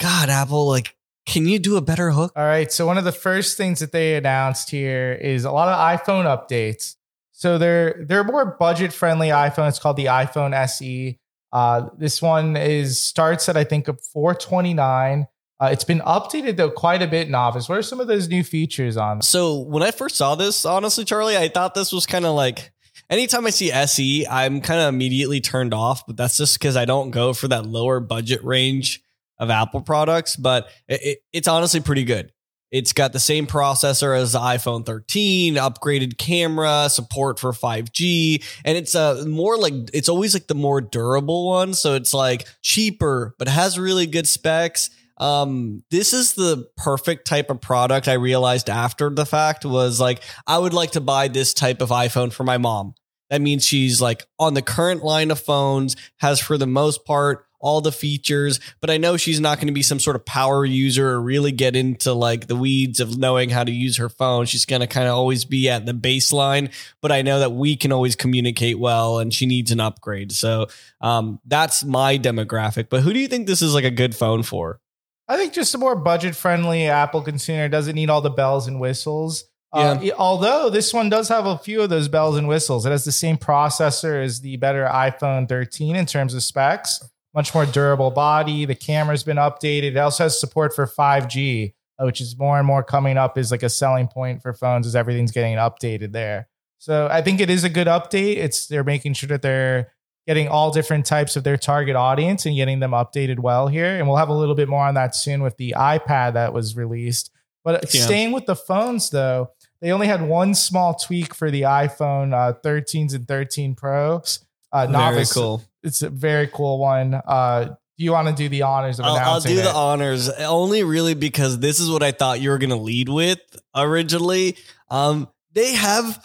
[0.00, 0.94] God, Apple, like,
[1.26, 2.32] can you do a better hook?
[2.36, 2.70] All right.
[2.72, 6.24] So one of the first things that they announced here is a lot of iPhone
[6.24, 6.94] updates.
[7.32, 9.68] So they're they're more budget friendly iPhone.
[9.68, 11.18] It's called the iPhone SE.
[11.52, 15.26] Uh, this one is starts at I think of 429.
[15.60, 17.68] Uh, it's been updated though quite a bit Nafis.
[17.68, 19.22] What are some of those new features on?
[19.22, 22.72] So when I first saw this, honestly, Charlie, I thought this was kind of like.
[23.10, 26.84] Anytime I see SE, I'm kind of immediately turned off, but that's just because I
[26.84, 29.02] don't go for that lower budget range
[29.38, 30.36] of Apple products.
[30.36, 32.32] But it, it, it's honestly pretty good.
[32.70, 38.76] It's got the same processor as the iPhone 13, upgraded camera, support for 5G, and
[38.76, 41.72] it's a more like it's always like the more durable one.
[41.72, 44.90] So it's like cheaper, but has really good specs.
[45.18, 50.22] Um, this is the perfect type of product I realized after the fact was like,
[50.46, 52.94] I would like to buy this type of iPhone for my mom.
[53.30, 57.44] That means she's like on the current line of phones, has for the most part
[57.60, 60.64] all the features, but I know she's not going to be some sort of power
[60.64, 64.46] user or really get into like the weeds of knowing how to use her phone.
[64.46, 67.76] She's going to kind of always be at the baseline, but I know that we
[67.76, 70.32] can always communicate well and she needs an upgrade.
[70.32, 70.68] So,
[71.00, 72.88] um, that's my demographic.
[72.88, 74.80] But who do you think this is like a good phone for?
[75.28, 78.80] I think just a more budget friendly Apple consumer doesn't need all the bells and
[78.80, 79.44] whistles.
[79.70, 83.04] Uh, although this one does have a few of those bells and whistles, it has
[83.04, 87.06] the same processor as the better iPhone 13 in terms of specs.
[87.34, 88.64] Much more durable body.
[88.64, 89.90] The camera's been updated.
[89.90, 93.50] It also has support for 5G, uh, which is more and more coming up as
[93.50, 96.48] like a selling point for phones as everything's getting updated there.
[96.78, 98.36] So I think it is a good update.
[98.36, 99.92] It's they're making sure that they're
[100.28, 103.96] getting all different types of their target audience and getting them updated well here.
[103.96, 106.76] And we'll have a little bit more on that soon with the iPad that was
[106.76, 107.30] released.
[107.64, 108.04] But Yeah.
[108.04, 112.52] staying with the phones though, they only had one small tweak for the iPhone uh,
[112.62, 114.40] 13s and 13 Pros.
[114.70, 115.62] Uh, Very cool.
[115.82, 117.14] It's a very cool one.
[117.14, 117.64] Uh,
[117.96, 119.64] do you want to do the honors of I'll, announcing I'll do it?
[119.64, 123.08] the honors only really because this is what I thought you were going to lead
[123.08, 123.40] with
[123.74, 124.56] originally.
[124.90, 126.22] Um, they have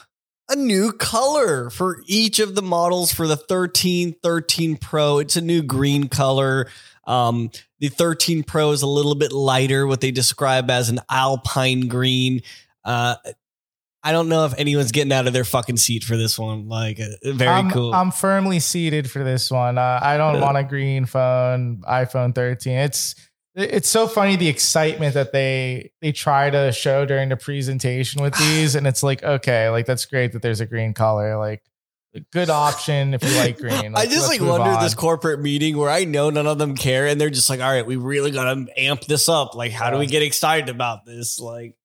[0.49, 5.19] a new color for each of the models for the 13, 13 Pro.
[5.19, 6.67] It's a new green color.
[7.05, 11.87] Um, the 13 Pro is a little bit lighter, what they describe as an alpine
[11.87, 12.41] green.
[12.83, 13.15] Uh,
[14.05, 16.67] I don't know if anyone's getting out of their fucking seat for this one.
[16.67, 17.93] Like, uh, very I'm, cool.
[17.93, 19.77] I'm firmly seated for this one.
[19.77, 22.73] Uh, I don't want a green phone, iPhone 13.
[22.79, 23.15] It's
[23.55, 28.35] it's so funny the excitement that they they try to show during the presentation with
[28.39, 31.63] these, and it's like okay, like that's great that there's a green color, like
[32.15, 33.95] a good option if you like green.
[33.95, 34.83] I just like wonder on.
[34.83, 37.71] this corporate meeting where I know none of them care and they're just like, all
[37.71, 39.55] right, we really gotta amp this up.
[39.55, 41.39] Like, how do we get excited about this?
[41.39, 41.75] Like,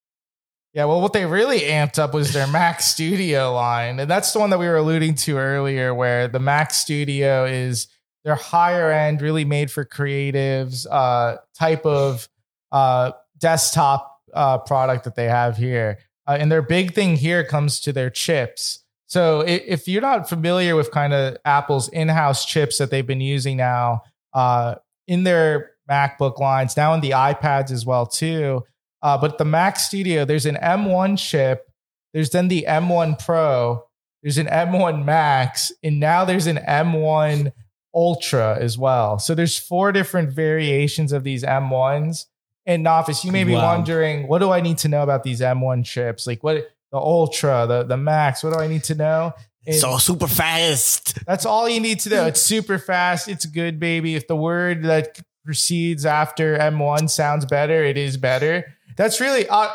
[0.75, 4.01] Yeah, well, what they really amped up was their Mac Studio line.
[4.01, 7.89] And that's the one that we were alluding to earlier, where the Mac Studio is
[8.29, 12.29] their higher end, really made for creatives uh, type of
[12.71, 15.99] uh, desktop uh, product that they have here.
[16.27, 18.85] Uh, and their big thing here comes to their chips.
[19.07, 23.23] So if you're not familiar with kind of Apple's in house chips that they've been
[23.23, 24.03] using now
[24.35, 24.75] uh,
[25.07, 28.62] in their MacBook lines, now in the iPads as well, too.
[29.01, 31.67] Uh, but the Mac Studio, there's an M1 chip,
[32.12, 33.85] there's then the M1 Pro,
[34.23, 37.53] there's an M1 Max, and now there's an M1
[37.95, 39.18] Ultra as well.
[39.18, 42.26] So there's four different variations of these M1s.
[42.66, 43.76] And Nafis, you may be Wow.
[43.76, 46.26] wondering, what do I need to know about these M1 chips?
[46.26, 49.32] Like what the Ultra, the the Max, what do I need to know?
[49.66, 51.24] And so super fast.
[51.26, 52.26] that's all you need to know.
[52.26, 53.26] It's super fast.
[53.28, 54.14] It's good, baby.
[54.14, 58.64] If the word that precedes after M1 sounds better, it is better.
[58.97, 59.68] That's really uh,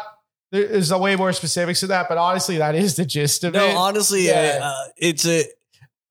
[0.51, 3.65] there's a way more specifics to that, but honestly, that is the gist of No,
[3.65, 3.73] it.
[3.73, 4.59] No, honestly, Yeah.
[4.61, 5.45] uh, it's a.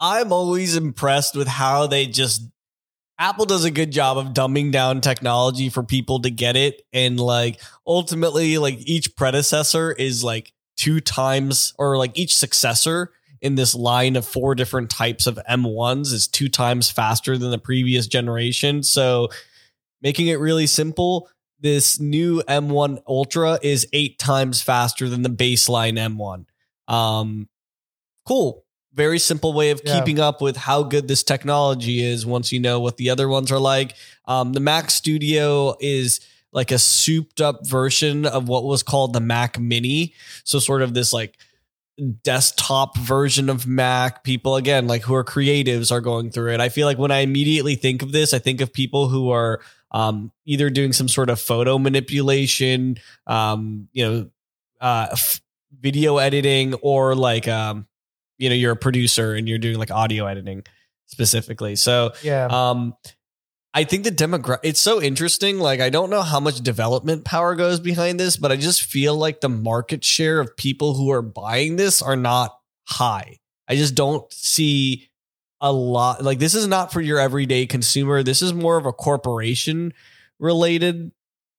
[0.03, 2.48] I'm always impressed with how they just.
[3.18, 7.20] Apple does a good job of dumbing down technology for people to get it, and
[7.20, 13.76] like ultimately, like each predecessor is like two times, or like each successor in this
[13.76, 18.82] line of four different types of M1s is two times faster than the previous generation.
[18.82, 19.28] So,
[20.00, 21.28] making it really simple,
[21.61, 26.46] this new M1 Ultra is eight times faster than the baseline M1.
[26.92, 27.48] Um,
[28.26, 28.64] cool.
[28.95, 29.99] Very simple way of Yeah.
[29.99, 33.51] keeping up with how good this technology is once you know what the other ones
[33.51, 33.95] are like.
[34.26, 36.20] Um, the Mac Studio is
[36.53, 40.12] like a souped up version of what was called the Mac Mini.
[40.45, 41.38] So, sort of this like
[42.22, 44.24] desktop version of Mac.
[44.24, 46.61] People, again, like who are creatives are going through it.
[46.61, 49.61] I feel like when I immediately think of this, I think of people who are
[49.90, 54.30] um, either doing some sort of photo manipulation, um, you know,
[54.80, 55.40] uh, f-
[55.80, 57.86] video editing, or like, um,
[58.39, 60.64] you know, you're a producer and you're doing like audio editing
[61.07, 61.76] specifically.
[61.76, 62.47] So, yeah.
[62.47, 62.95] um,
[63.74, 65.59] I think the demographic it's so interesting.
[65.59, 69.16] Like, I don't know how much development power goes behind this, but I just feel
[69.16, 73.39] like the market share of people who are buying this are not high.
[73.68, 75.09] I just don't see
[75.61, 76.22] a lot.
[76.22, 78.22] Like, this is not for your everyday consumer.
[78.22, 79.95] This is more of a corporation
[80.39, 81.12] related,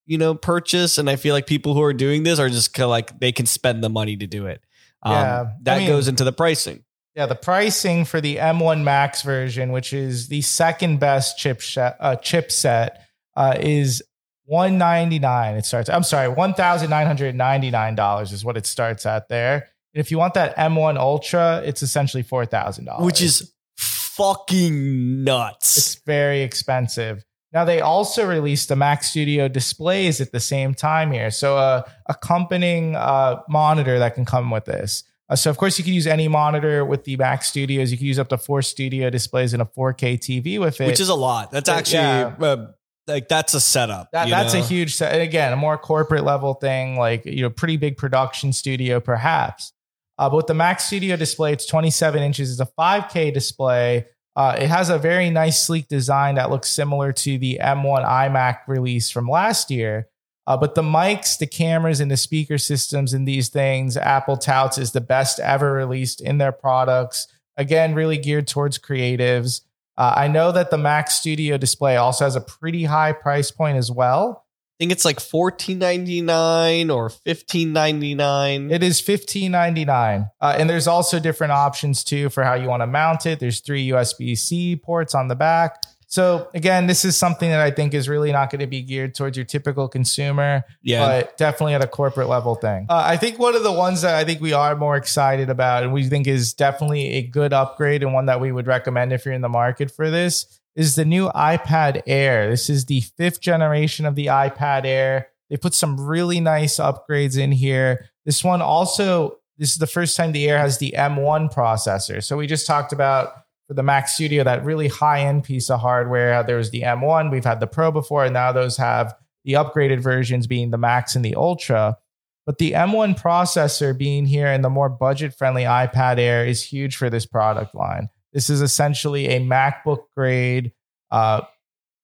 [0.05, 0.97] you know, purchase.
[0.97, 3.45] And I feel like people who are doing this are just kinda like they can
[3.45, 4.61] spend the money to do it.
[5.03, 6.83] Um, Yeah, I that mean- goes into the pricing.
[7.15, 12.15] Yeah, the pricing for the M1 Max version, which is the second best chip uh,
[12.15, 12.97] chipset,
[13.35, 14.01] uh, is
[14.45, 15.55] one ninety nine.
[15.55, 15.89] It starts.
[15.89, 19.53] I'm sorry, one thousand nine hundred ninety nine dollars is what it starts at there.
[19.93, 25.23] And if you want that M1 Ultra, it's essentially four thousand dollars, Which is fucking
[25.23, 25.77] nuts.
[25.77, 27.23] it's very expensive.
[27.53, 31.85] Now they also released the Mac Studio displays at the same time here, so a
[32.07, 35.03] accompanying uh, monitor that can come with this.
[35.29, 37.91] Uh, so of course you can use any monitor with the Mac Studios.
[37.91, 40.87] You can use up to four studio displays and a 4K TV with it.
[40.87, 41.51] which is a lot.
[41.51, 42.35] That's Uh, actually yeah.
[42.41, 42.67] uh,
[43.07, 44.09] like that's a setup.
[44.11, 45.13] that, that's a huge set.
[45.13, 49.73] And again, a more corporate level thing, like you know, pretty big production studio, perhaps.
[50.17, 52.51] Uh, but with the Mac Studio display, it's 27 inches.
[52.51, 54.05] It's a 5K display.
[54.35, 58.59] Uh, it has a very nice, sleek design that looks similar to the M1 iMac
[58.67, 60.07] release from last year.
[60.45, 64.77] Uh, but the mics, the cameras, and the speaker systems in these things, Apple touts
[64.77, 67.27] is the best ever released in their products.
[67.55, 69.61] Again, really geared towards creatives.
[69.95, 73.77] Uh, I know that the Mac Studio display also has a pretty high price point
[73.77, 74.42] as well.
[74.73, 78.71] I think it's like fourteen ninety nine or fifteen ninety nine.
[78.71, 82.67] It is fifteen ninety nine, uh, and there's also different options too for how you
[82.67, 83.39] want to mount it.
[83.39, 85.83] There's three USB C ports on the back.
[86.07, 89.13] So again, this is something that I think is really not going to be geared
[89.13, 90.63] towards your typical consumer.
[90.81, 92.87] Yeah, but definitely at a corporate level thing.
[92.89, 95.83] Uh, I think one of the ones that I think we are more excited about
[95.83, 99.23] and we think is definitely a good upgrade and one that we would recommend if
[99.23, 102.49] you're in the market for this is the new iPad Air.
[102.49, 105.27] This is the fifth generation of the iPad Air.
[105.49, 108.09] They put some really nice upgrades in here.
[108.25, 112.23] This one also, this is the first time the Air has the M1 processor.
[112.23, 113.33] So we just talked about
[113.67, 116.43] for the Mac Studio, that really high end piece of hardware.
[116.43, 119.13] There was the M1, we've had the Pro before, and now those have
[119.45, 121.97] the upgraded versions being the Max and the Ultra.
[122.45, 126.97] But the M1 processor being here and the more budget friendly iPad Air is huge
[126.97, 128.09] for this product line.
[128.33, 130.73] This is essentially a MacBook grade
[131.11, 131.41] uh,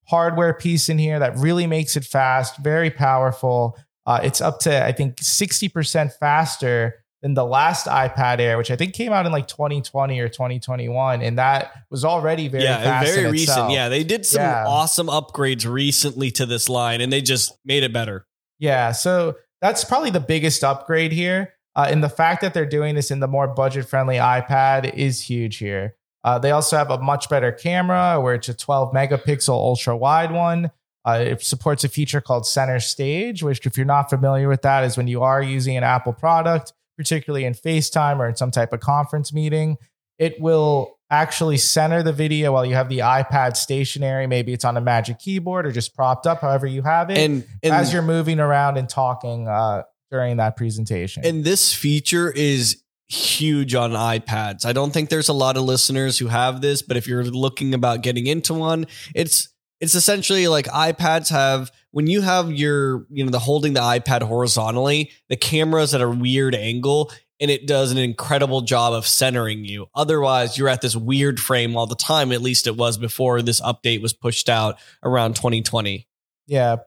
[0.08, 3.78] hardware piece in here that really makes it fast, very powerful.
[4.06, 8.76] Uh, it's up to, I think, 60% faster than the last iPad Air, which I
[8.76, 11.22] think came out in like 2020 or 2021.
[11.22, 13.14] And that was already very yeah, fast.
[13.14, 13.50] very recent.
[13.50, 13.72] itself.
[13.74, 14.66] Yeah, they did some Yeah.
[14.66, 18.26] awesome upgrades recently to this line, and they just made it better.
[18.58, 21.54] Yeah, so that's probably the biggest upgrade here.
[21.76, 25.22] Uh, and the fact that they're doing this in the more budget friendly iPad is
[25.22, 25.96] huge here.
[26.24, 30.32] Uh, they also have a much better camera where it's a 12 megapixel ultra wide
[30.32, 30.72] one.
[31.06, 34.84] Uh, it supports a feature called center stage, which, if you're not familiar with that,
[34.84, 38.74] is when you are using an Apple product, particularly in FaceTime or in some type
[38.74, 39.78] of conference meeting,
[40.18, 44.28] it will actually center the video while you have the iPad stationary.
[44.28, 47.46] Maybe it's on a magic keyboard or just propped up, however you have it And
[47.64, 51.26] and as you're moving around and talking uh, during that presentation.
[51.26, 54.66] And this feature is huge on iPads.
[54.66, 57.74] I don't think there's a lot of listeners who have this, but if you're looking
[57.74, 58.86] about getting into one,
[59.16, 59.50] it's
[59.82, 64.22] it's essentially like iPads have when you have your, you know, the holding the iPad
[64.22, 67.12] horizontally, the camera's at a weird angle.
[67.40, 69.88] and it does an incredible job of centering you.
[69.96, 72.32] Otherwise, you're at this weird frame all the time.
[72.32, 76.06] At least it was before this update was pushed out around 2020.
[76.48, 76.78] Yeah.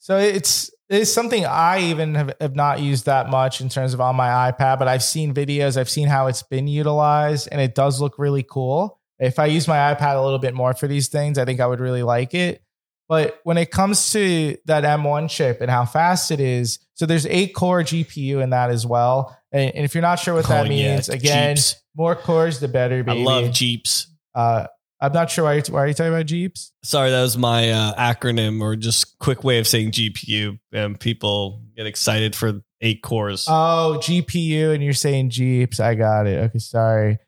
[0.00, 4.00] So it's it's something I even have, have not used that much in terms of
[4.00, 7.74] on my iPad, but I've seen videos, I've seen how it's been utilized, and it
[7.74, 8.98] does look really cool.
[9.18, 11.66] If I use my iPad a little bit more for these things, I think I
[11.66, 12.62] would really like it.
[13.08, 17.26] But when it comes to that M1 chip and how fast it is, so there's
[17.26, 19.36] eight core GPU in that as well.
[19.52, 21.76] And, and if you're not sure what that Oh, means, again, Jeeps.
[21.94, 23.04] more cores the better.
[23.04, 23.20] Baby.
[23.20, 24.06] I love Jeeps.
[24.34, 24.66] Uh,
[25.02, 25.54] I'm not sure why.
[25.54, 26.72] You're, why are you talking about Jeeps?
[26.84, 30.60] Sorry, that was my uh, acronym or just quick way of saying GPU.
[30.72, 33.46] And people get excited for eight cores.
[33.48, 35.80] Oh, GPU, and you're saying Jeeps.
[35.80, 36.44] I got it.
[36.44, 37.18] Okay, sorry.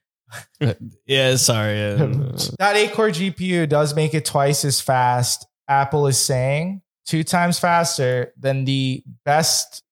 [1.07, 1.95] yeah, sorry.
[1.95, 1.97] uh,
[2.61, 5.45] that eight core GPU does make it twice as fast.
[5.67, 9.83] Apple is saying two times faster than the best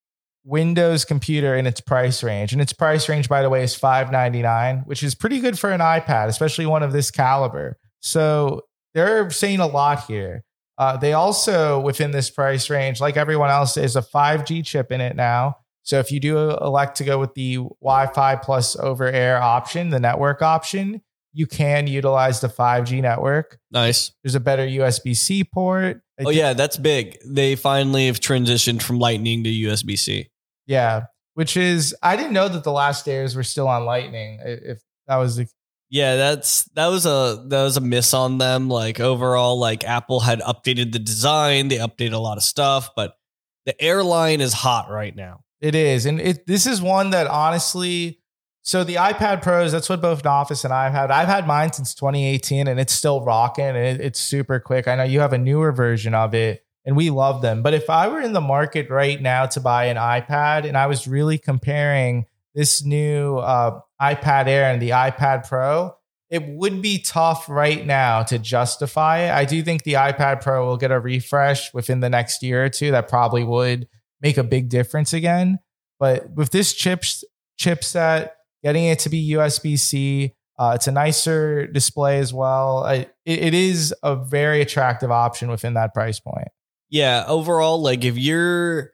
[0.45, 2.53] Windows computer in its price range.
[2.53, 5.80] And its price range, by the way, is 599, which is pretty good for an
[5.80, 7.78] iPad, especially one of this caliber.
[8.01, 8.62] So
[8.95, 10.45] they're saying a lot here.
[10.78, 15.01] Uh, they also, within this price range, like everyone else, is a 5G chip in
[15.01, 15.57] it now.
[15.84, 20.01] So if you do elect to go with the Wi-Fi plus over air option, the
[20.01, 23.59] network option, you can utilize the 5G network.
[23.70, 24.12] nice.
[24.22, 26.03] There's a better USB C port.
[26.18, 27.18] I Oh, think- yeah, that's big.
[27.26, 30.28] They finally have transitioned from Lightning to USB C.
[30.67, 31.05] Yeah.
[31.35, 34.39] Which is, I didn't know that the last Airs were still on Lightning.
[34.45, 35.47] If that was the,
[35.89, 38.69] Yeah, that's that was a that was a miss on them.
[38.69, 43.17] Like overall, like Apple had updated the design, they updated a lot of stuff, but
[43.65, 45.41] the airline is hot right now.
[45.61, 46.07] it is.
[46.07, 48.21] And it, this is one that honestly,
[48.63, 51.11] so the iPad Pros, that's what both Nafis and I've had.
[51.11, 54.87] I've had mine since 2018 and it's still rocking and it, it's super quick.
[54.89, 57.62] I know you have a newer version of it and we love them.
[57.62, 60.87] But if I were in the market right now to buy an iPad and I
[60.87, 65.95] was really comparing this new uh, iPad Air and the iPad Pro,
[66.28, 69.33] it would be tough right now to justify it.
[69.33, 72.68] I do think the iPad Pro will get a refresh within the next year or
[72.68, 72.91] two.
[72.91, 73.87] That probably would
[74.20, 75.59] make a big difference again.
[76.01, 77.22] But with this chips
[77.61, 78.30] chipset,
[78.62, 82.85] getting it to be USB C, uh, it's a nicer display as well.
[82.85, 86.49] I, it, it is a very attractive option within that price point.
[86.93, 88.90] Yeah, overall, like if you're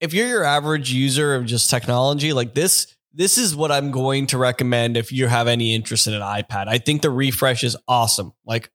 [0.00, 4.28] if you're your average user of just technology, like this, this is what I'm going
[4.28, 6.68] to recommend if you have any interest in an iPad.
[6.68, 8.32] I think the refresh is awesome.
[8.46, 8.70] Like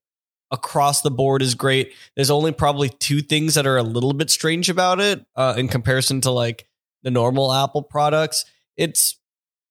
[0.52, 1.94] across the board is great.
[2.18, 5.70] There's only probably two things that are a little bit strange about it uh, in
[5.70, 6.68] comparison to like
[7.04, 8.44] the normal Apple products.
[8.76, 9.18] It's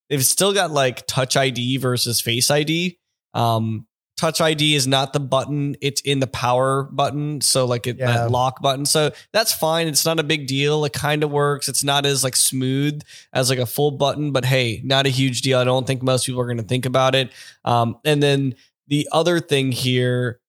[0.09, 2.99] they've still got like Touch ID versus Face ID.
[3.35, 3.87] Um,
[4.19, 7.41] Touch ID is not the button; it's in the power button.
[7.41, 8.13] So like it, Yeah.
[8.13, 8.85] that lock button.
[8.85, 9.87] So that's fine.
[9.87, 10.85] It's not a big deal.
[10.85, 11.69] It kind of works.
[11.69, 13.01] It's not as like smooth
[13.33, 15.59] as like a full button, but hey, not a huge deal.
[15.61, 17.31] I don't think most people are going to think about it.
[17.65, 18.57] Um, and then
[18.89, 20.41] the other thing here,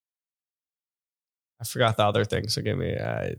[1.62, 2.48] I forgot the other thing.
[2.50, 2.96] So give me.
[2.96, 3.36] Uh,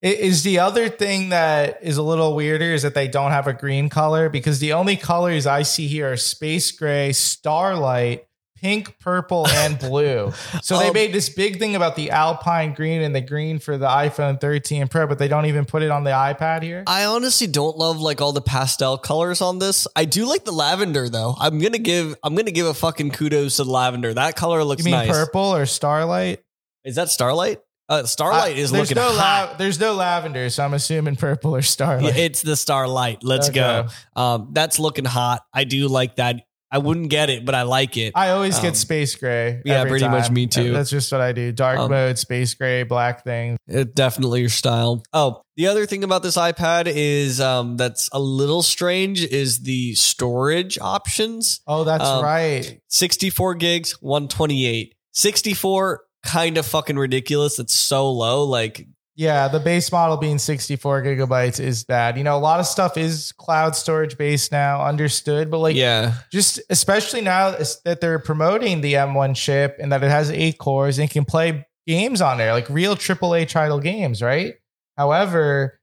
[0.00, 3.46] It is the other thing that is a little weirder is that they don't have
[3.46, 8.26] a green color because the only colors I see here are space gray, starlight,
[8.62, 10.32] pink, purple, and blue.
[10.62, 13.76] So they Um, made this big thing about the alpine green and the green for
[13.76, 16.84] the iPhone 13 Pro, but they don't even put it on the iPad here.
[16.86, 19.86] I honestly don't love like all the pastel colors on this.
[19.96, 21.34] I do like the lavender though.
[21.38, 24.14] I'm gonna give I'm gonna give a fucking kudos to the lavender.
[24.14, 25.08] That color looks You mean nice.
[25.10, 26.40] purple or starlight?
[26.84, 27.58] Is that Starlight?
[27.88, 29.48] Uh, Starlight Uh, is looking no hot.
[29.50, 32.16] lav- there's no lavender, so I'm assuming purple or starlight.
[32.16, 33.22] It's the Starlight.
[33.22, 33.58] Let's Okay.
[33.58, 33.86] go.
[34.16, 35.42] Um, that's looking hot.
[35.52, 36.36] I do like that.
[36.74, 38.12] I wouldn't get it, but I like it.
[38.16, 39.60] I always Um, get space gray.
[39.66, 40.72] yeah, pretty much me too.
[40.72, 41.52] That's just what I do.
[41.52, 43.58] Dark Um, mode, space gray, black thing.
[43.68, 45.02] It definitely your style.
[45.12, 49.94] Oh, the other thing about this iPad is um, that's a little strange is the
[49.96, 51.60] storage options.
[51.66, 52.80] Oh, that's Um, right.
[52.88, 54.94] 64 gigs, 128.
[55.12, 57.58] 64 kind of fucking ridiculous.
[57.58, 58.44] It's so low.
[58.44, 62.16] Like Yeah, the base model being 64 gigabytes is bad.
[62.16, 66.14] You know, a lot of stuff is cloud storage based now, understood, but like yeah.
[66.30, 67.50] just especially now
[67.84, 71.66] that they're promoting the M1 chip and that it has eight cores and can play
[71.86, 74.54] games on there, like real AAA title games, right?
[74.96, 75.78] However,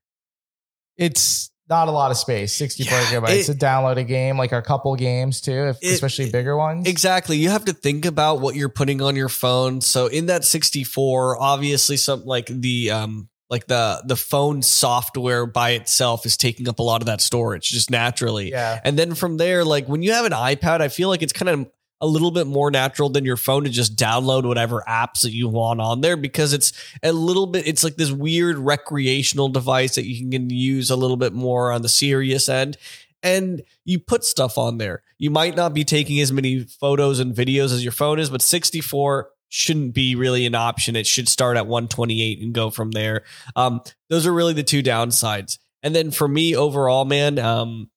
[0.97, 4.51] it's not a lot of space, 64 Yeah, gigabytes it- to download a game, like
[4.51, 6.88] a couple games too, if, It- especially bigger ones.
[6.88, 7.38] Exactly.
[7.38, 9.82] You have to think about what you're putting on your phone.
[9.82, 15.72] So in that 64, obviously some like the um like the the phone software by
[15.72, 18.51] itself is taking up a lot of that storage just naturally.
[18.51, 18.80] Yeah.
[18.84, 21.49] And then from there, like when you have an iPad, I feel like it's kind
[21.49, 21.67] of
[22.02, 25.47] a little bit more natural than your phone to just download whatever apps that you
[25.47, 26.72] want on there because it's
[27.04, 31.18] a little bit, it's like this weird recreational device that you can use a little
[31.18, 32.78] bit more on the serious end.
[33.22, 35.04] and you put stuff on there.
[35.18, 38.41] You might not be taking as many photos and videos as your phone is, but
[38.41, 40.95] 64 shouldn't be really an option.
[40.95, 43.24] It should start at 128 and go from there.
[43.56, 45.58] Um, those are really the two downsides.
[45.84, 47.89] And then for me overall, man, um,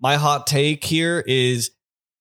[0.00, 1.70] my hot take here is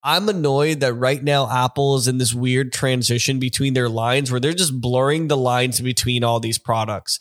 [0.04, 4.40] I'm annoyed that right now Apple is in this weird transition between their lines where
[4.40, 7.20] they're just blurring the lines between all these products.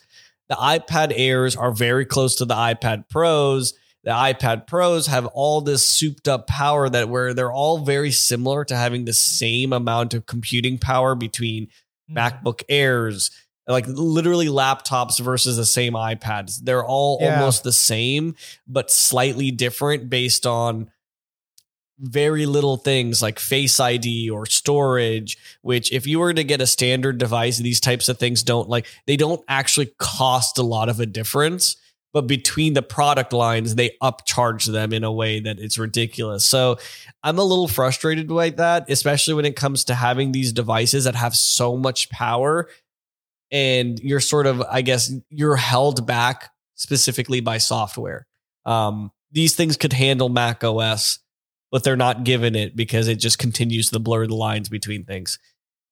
[0.49, 3.73] The iPad Airs are very close to the iPad Pros.
[4.03, 8.65] The iPad Pros have all this souped up power that where they're all very similar
[8.65, 11.67] to having the same amount of computing power between
[12.09, 12.17] Mm-hmm.
[12.47, 13.31] MacBook Airs,
[13.67, 16.57] like literally laptops versus the same iPads.
[16.63, 17.35] They're all Yeah.
[17.39, 18.35] almost the same,
[18.67, 20.89] but slightly different based on
[22.01, 26.67] very little things like Face ID or storage, which if you were to get a
[26.67, 30.99] standard device, these types of things don't like they don't actually cost a lot of
[30.99, 31.77] a difference.
[32.13, 36.43] But between the product lines, they upcharge them in a way that it's ridiculous.
[36.43, 36.77] So
[37.23, 41.15] I'm a little frustrated by that, especially when it comes to having these devices that
[41.15, 42.67] have so much power
[43.51, 48.27] and you're sort of, I guess, you're held back specifically by software.
[48.65, 51.19] Um, these things could handle Mac OS,
[51.71, 55.39] but they're not given it because it just continues to blur the lines between things.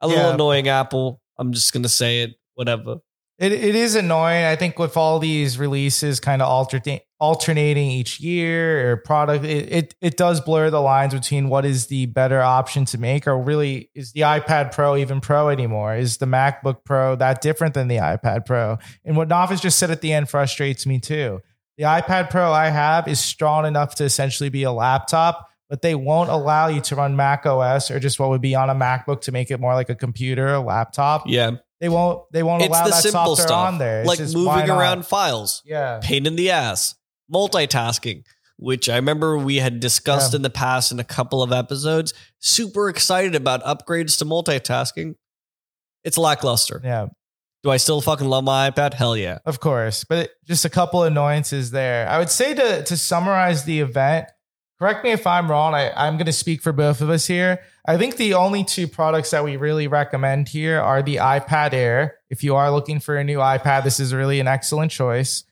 [0.01, 0.34] A little Yeah.
[0.34, 1.21] annoying, Apple.
[1.38, 2.36] I'm just gonna say it.
[2.55, 2.97] Whatever.
[3.38, 4.43] It, it is annoying.
[4.43, 9.71] I think with all these releases kind of alternate alternating each year or product, it,
[9.71, 13.41] it it does blur the lines between what is the better option to make, or
[13.41, 15.95] really is the iPad Pro even Pro anymore?
[15.95, 18.77] Is the MacBook Pro that different than the iPad Pro?
[19.05, 21.39] And what Nafis just said at the end frustrates me too.
[21.77, 25.93] The iPad Pro I have is strong enough to essentially be a laptop, but they
[25.95, 29.22] won't allow you to run Mac OS or just what would be on a MacBook
[29.22, 31.24] to make it more like a computer, a laptop.
[31.28, 32.24] Yeah, They won't.
[32.32, 33.99] They won't it's allow the that simple software stuff, on there.
[34.01, 35.61] It's like just, moving around files.
[35.65, 36.95] Yeah, pain in the ass,
[37.32, 38.24] multitasking,
[38.57, 40.38] which I remember we had discussed Yeah.
[40.38, 42.13] in the past in a couple of episodes.
[42.39, 45.15] Super excited about upgrades to multitasking.
[46.03, 46.82] It's lackluster.
[46.84, 47.07] yeah,
[47.63, 48.93] Do I still fucking love my iPad?
[48.93, 49.39] Hell yeah.
[49.45, 50.03] of course.
[50.05, 52.07] But just a couple annoyances there.
[52.09, 54.28] I would say to to summarize the event.
[54.80, 55.75] Correct me if I'm wrong.
[55.75, 57.59] I, I'm going to speak for both of us here.
[57.86, 62.15] I think the only two products that we really recommend here are the iPad Air.
[62.30, 65.43] If you are looking for a new iPad, this is really an excellent choice.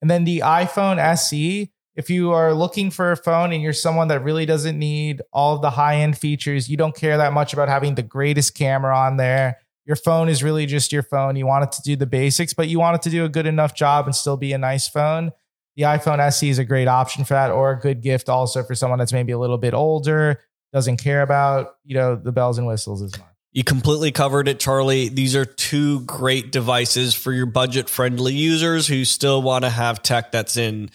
[0.00, 1.70] And then the iPhone SE.
[1.96, 5.58] If you are looking for a phone and you're someone that really doesn't need all
[5.58, 9.16] the high end features, you don't care that much about having the greatest camera on
[9.16, 9.58] there.
[9.86, 11.36] Your phone is really just your phone.
[11.36, 13.46] You want it to do the basics, but you want it to do a good
[13.46, 15.32] enough job and still be a nice phone.
[15.76, 18.74] The iPhone SE is a great option for that, or a good gift also for
[18.74, 20.40] someone that's maybe a little bit older,
[20.72, 23.28] doesn't care about you know the bells and whistles as much.
[23.52, 25.08] You completely covered it, Charlie.
[25.08, 30.02] These are two great devices for your budget friendly users who still want to have
[30.02, 30.88] tech that's in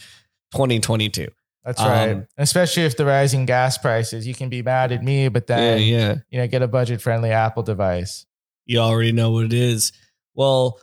[0.51, 1.27] 2022.
[1.63, 2.11] That's right.
[2.11, 5.81] Um, Especially if the rising gas prices, you can be mad at me, but then
[5.81, 6.15] yeah.
[6.29, 8.25] you know get a budget friendly Apple device.
[8.65, 9.91] You already know what it is.
[10.33, 10.79] Well,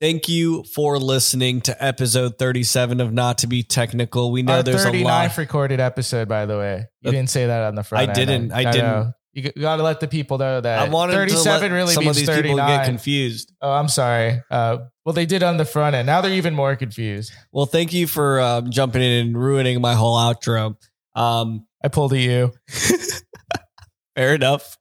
[0.00, 4.32] thank you for listening to episode 37 of Not to Be Technical.
[4.32, 5.38] We know Our there's a 39th lot.
[5.38, 6.86] recorded episode, by the way.
[7.02, 8.02] You didn't say that on the front.
[8.02, 8.14] I end.
[8.14, 8.52] didn't.
[8.52, 8.72] I know.
[8.72, 9.14] didn't.
[9.32, 10.78] You got to let the people know that.
[10.80, 12.56] I wanted 37 to let really some means of these 39.
[12.56, 13.52] people get confused.
[13.62, 14.42] Oh, I'm sorry.
[14.50, 16.06] Uh, well, they did on the front end.
[16.06, 17.32] Now they're even more confused.
[17.52, 20.74] Well, thank you for um, jumping in and ruining my whole outro.
[21.14, 22.52] Um, I pulled a you.
[24.16, 24.76] Fair enough.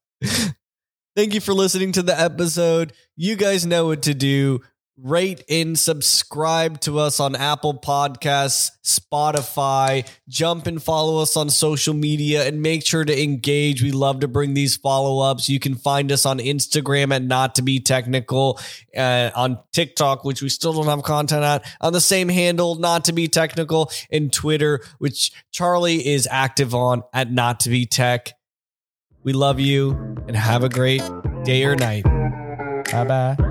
[1.15, 2.93] Thank you for listening to the episode.
[3.15, 4.61] You guys know what to do.
[5.01, 10.05] Rate and subscribe to us on Apple Podcasts, Spotify.
[10.27, 13.81] Jump and follow us on social media and make sure to engage.
[13.81, 15.47] We love to bring these follow ups.
[15.47, 18.59] You can find us on Instagram at Not to Be Technical,
[18.95, 23.05] uh, on TikTok, which we still don't have content at, on the same handle, Not
[23.05, 28.33] to Be Technical, and Twitter, which Charlie is active on at Not to Be Tech.
[29.23, 29.91] We love you
[30.27, 31.03] and have a great
[31.43, 32.03] day or night.
[32.91, 33.48] Bye bye.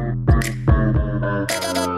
[1.47, 1.98] Thank you.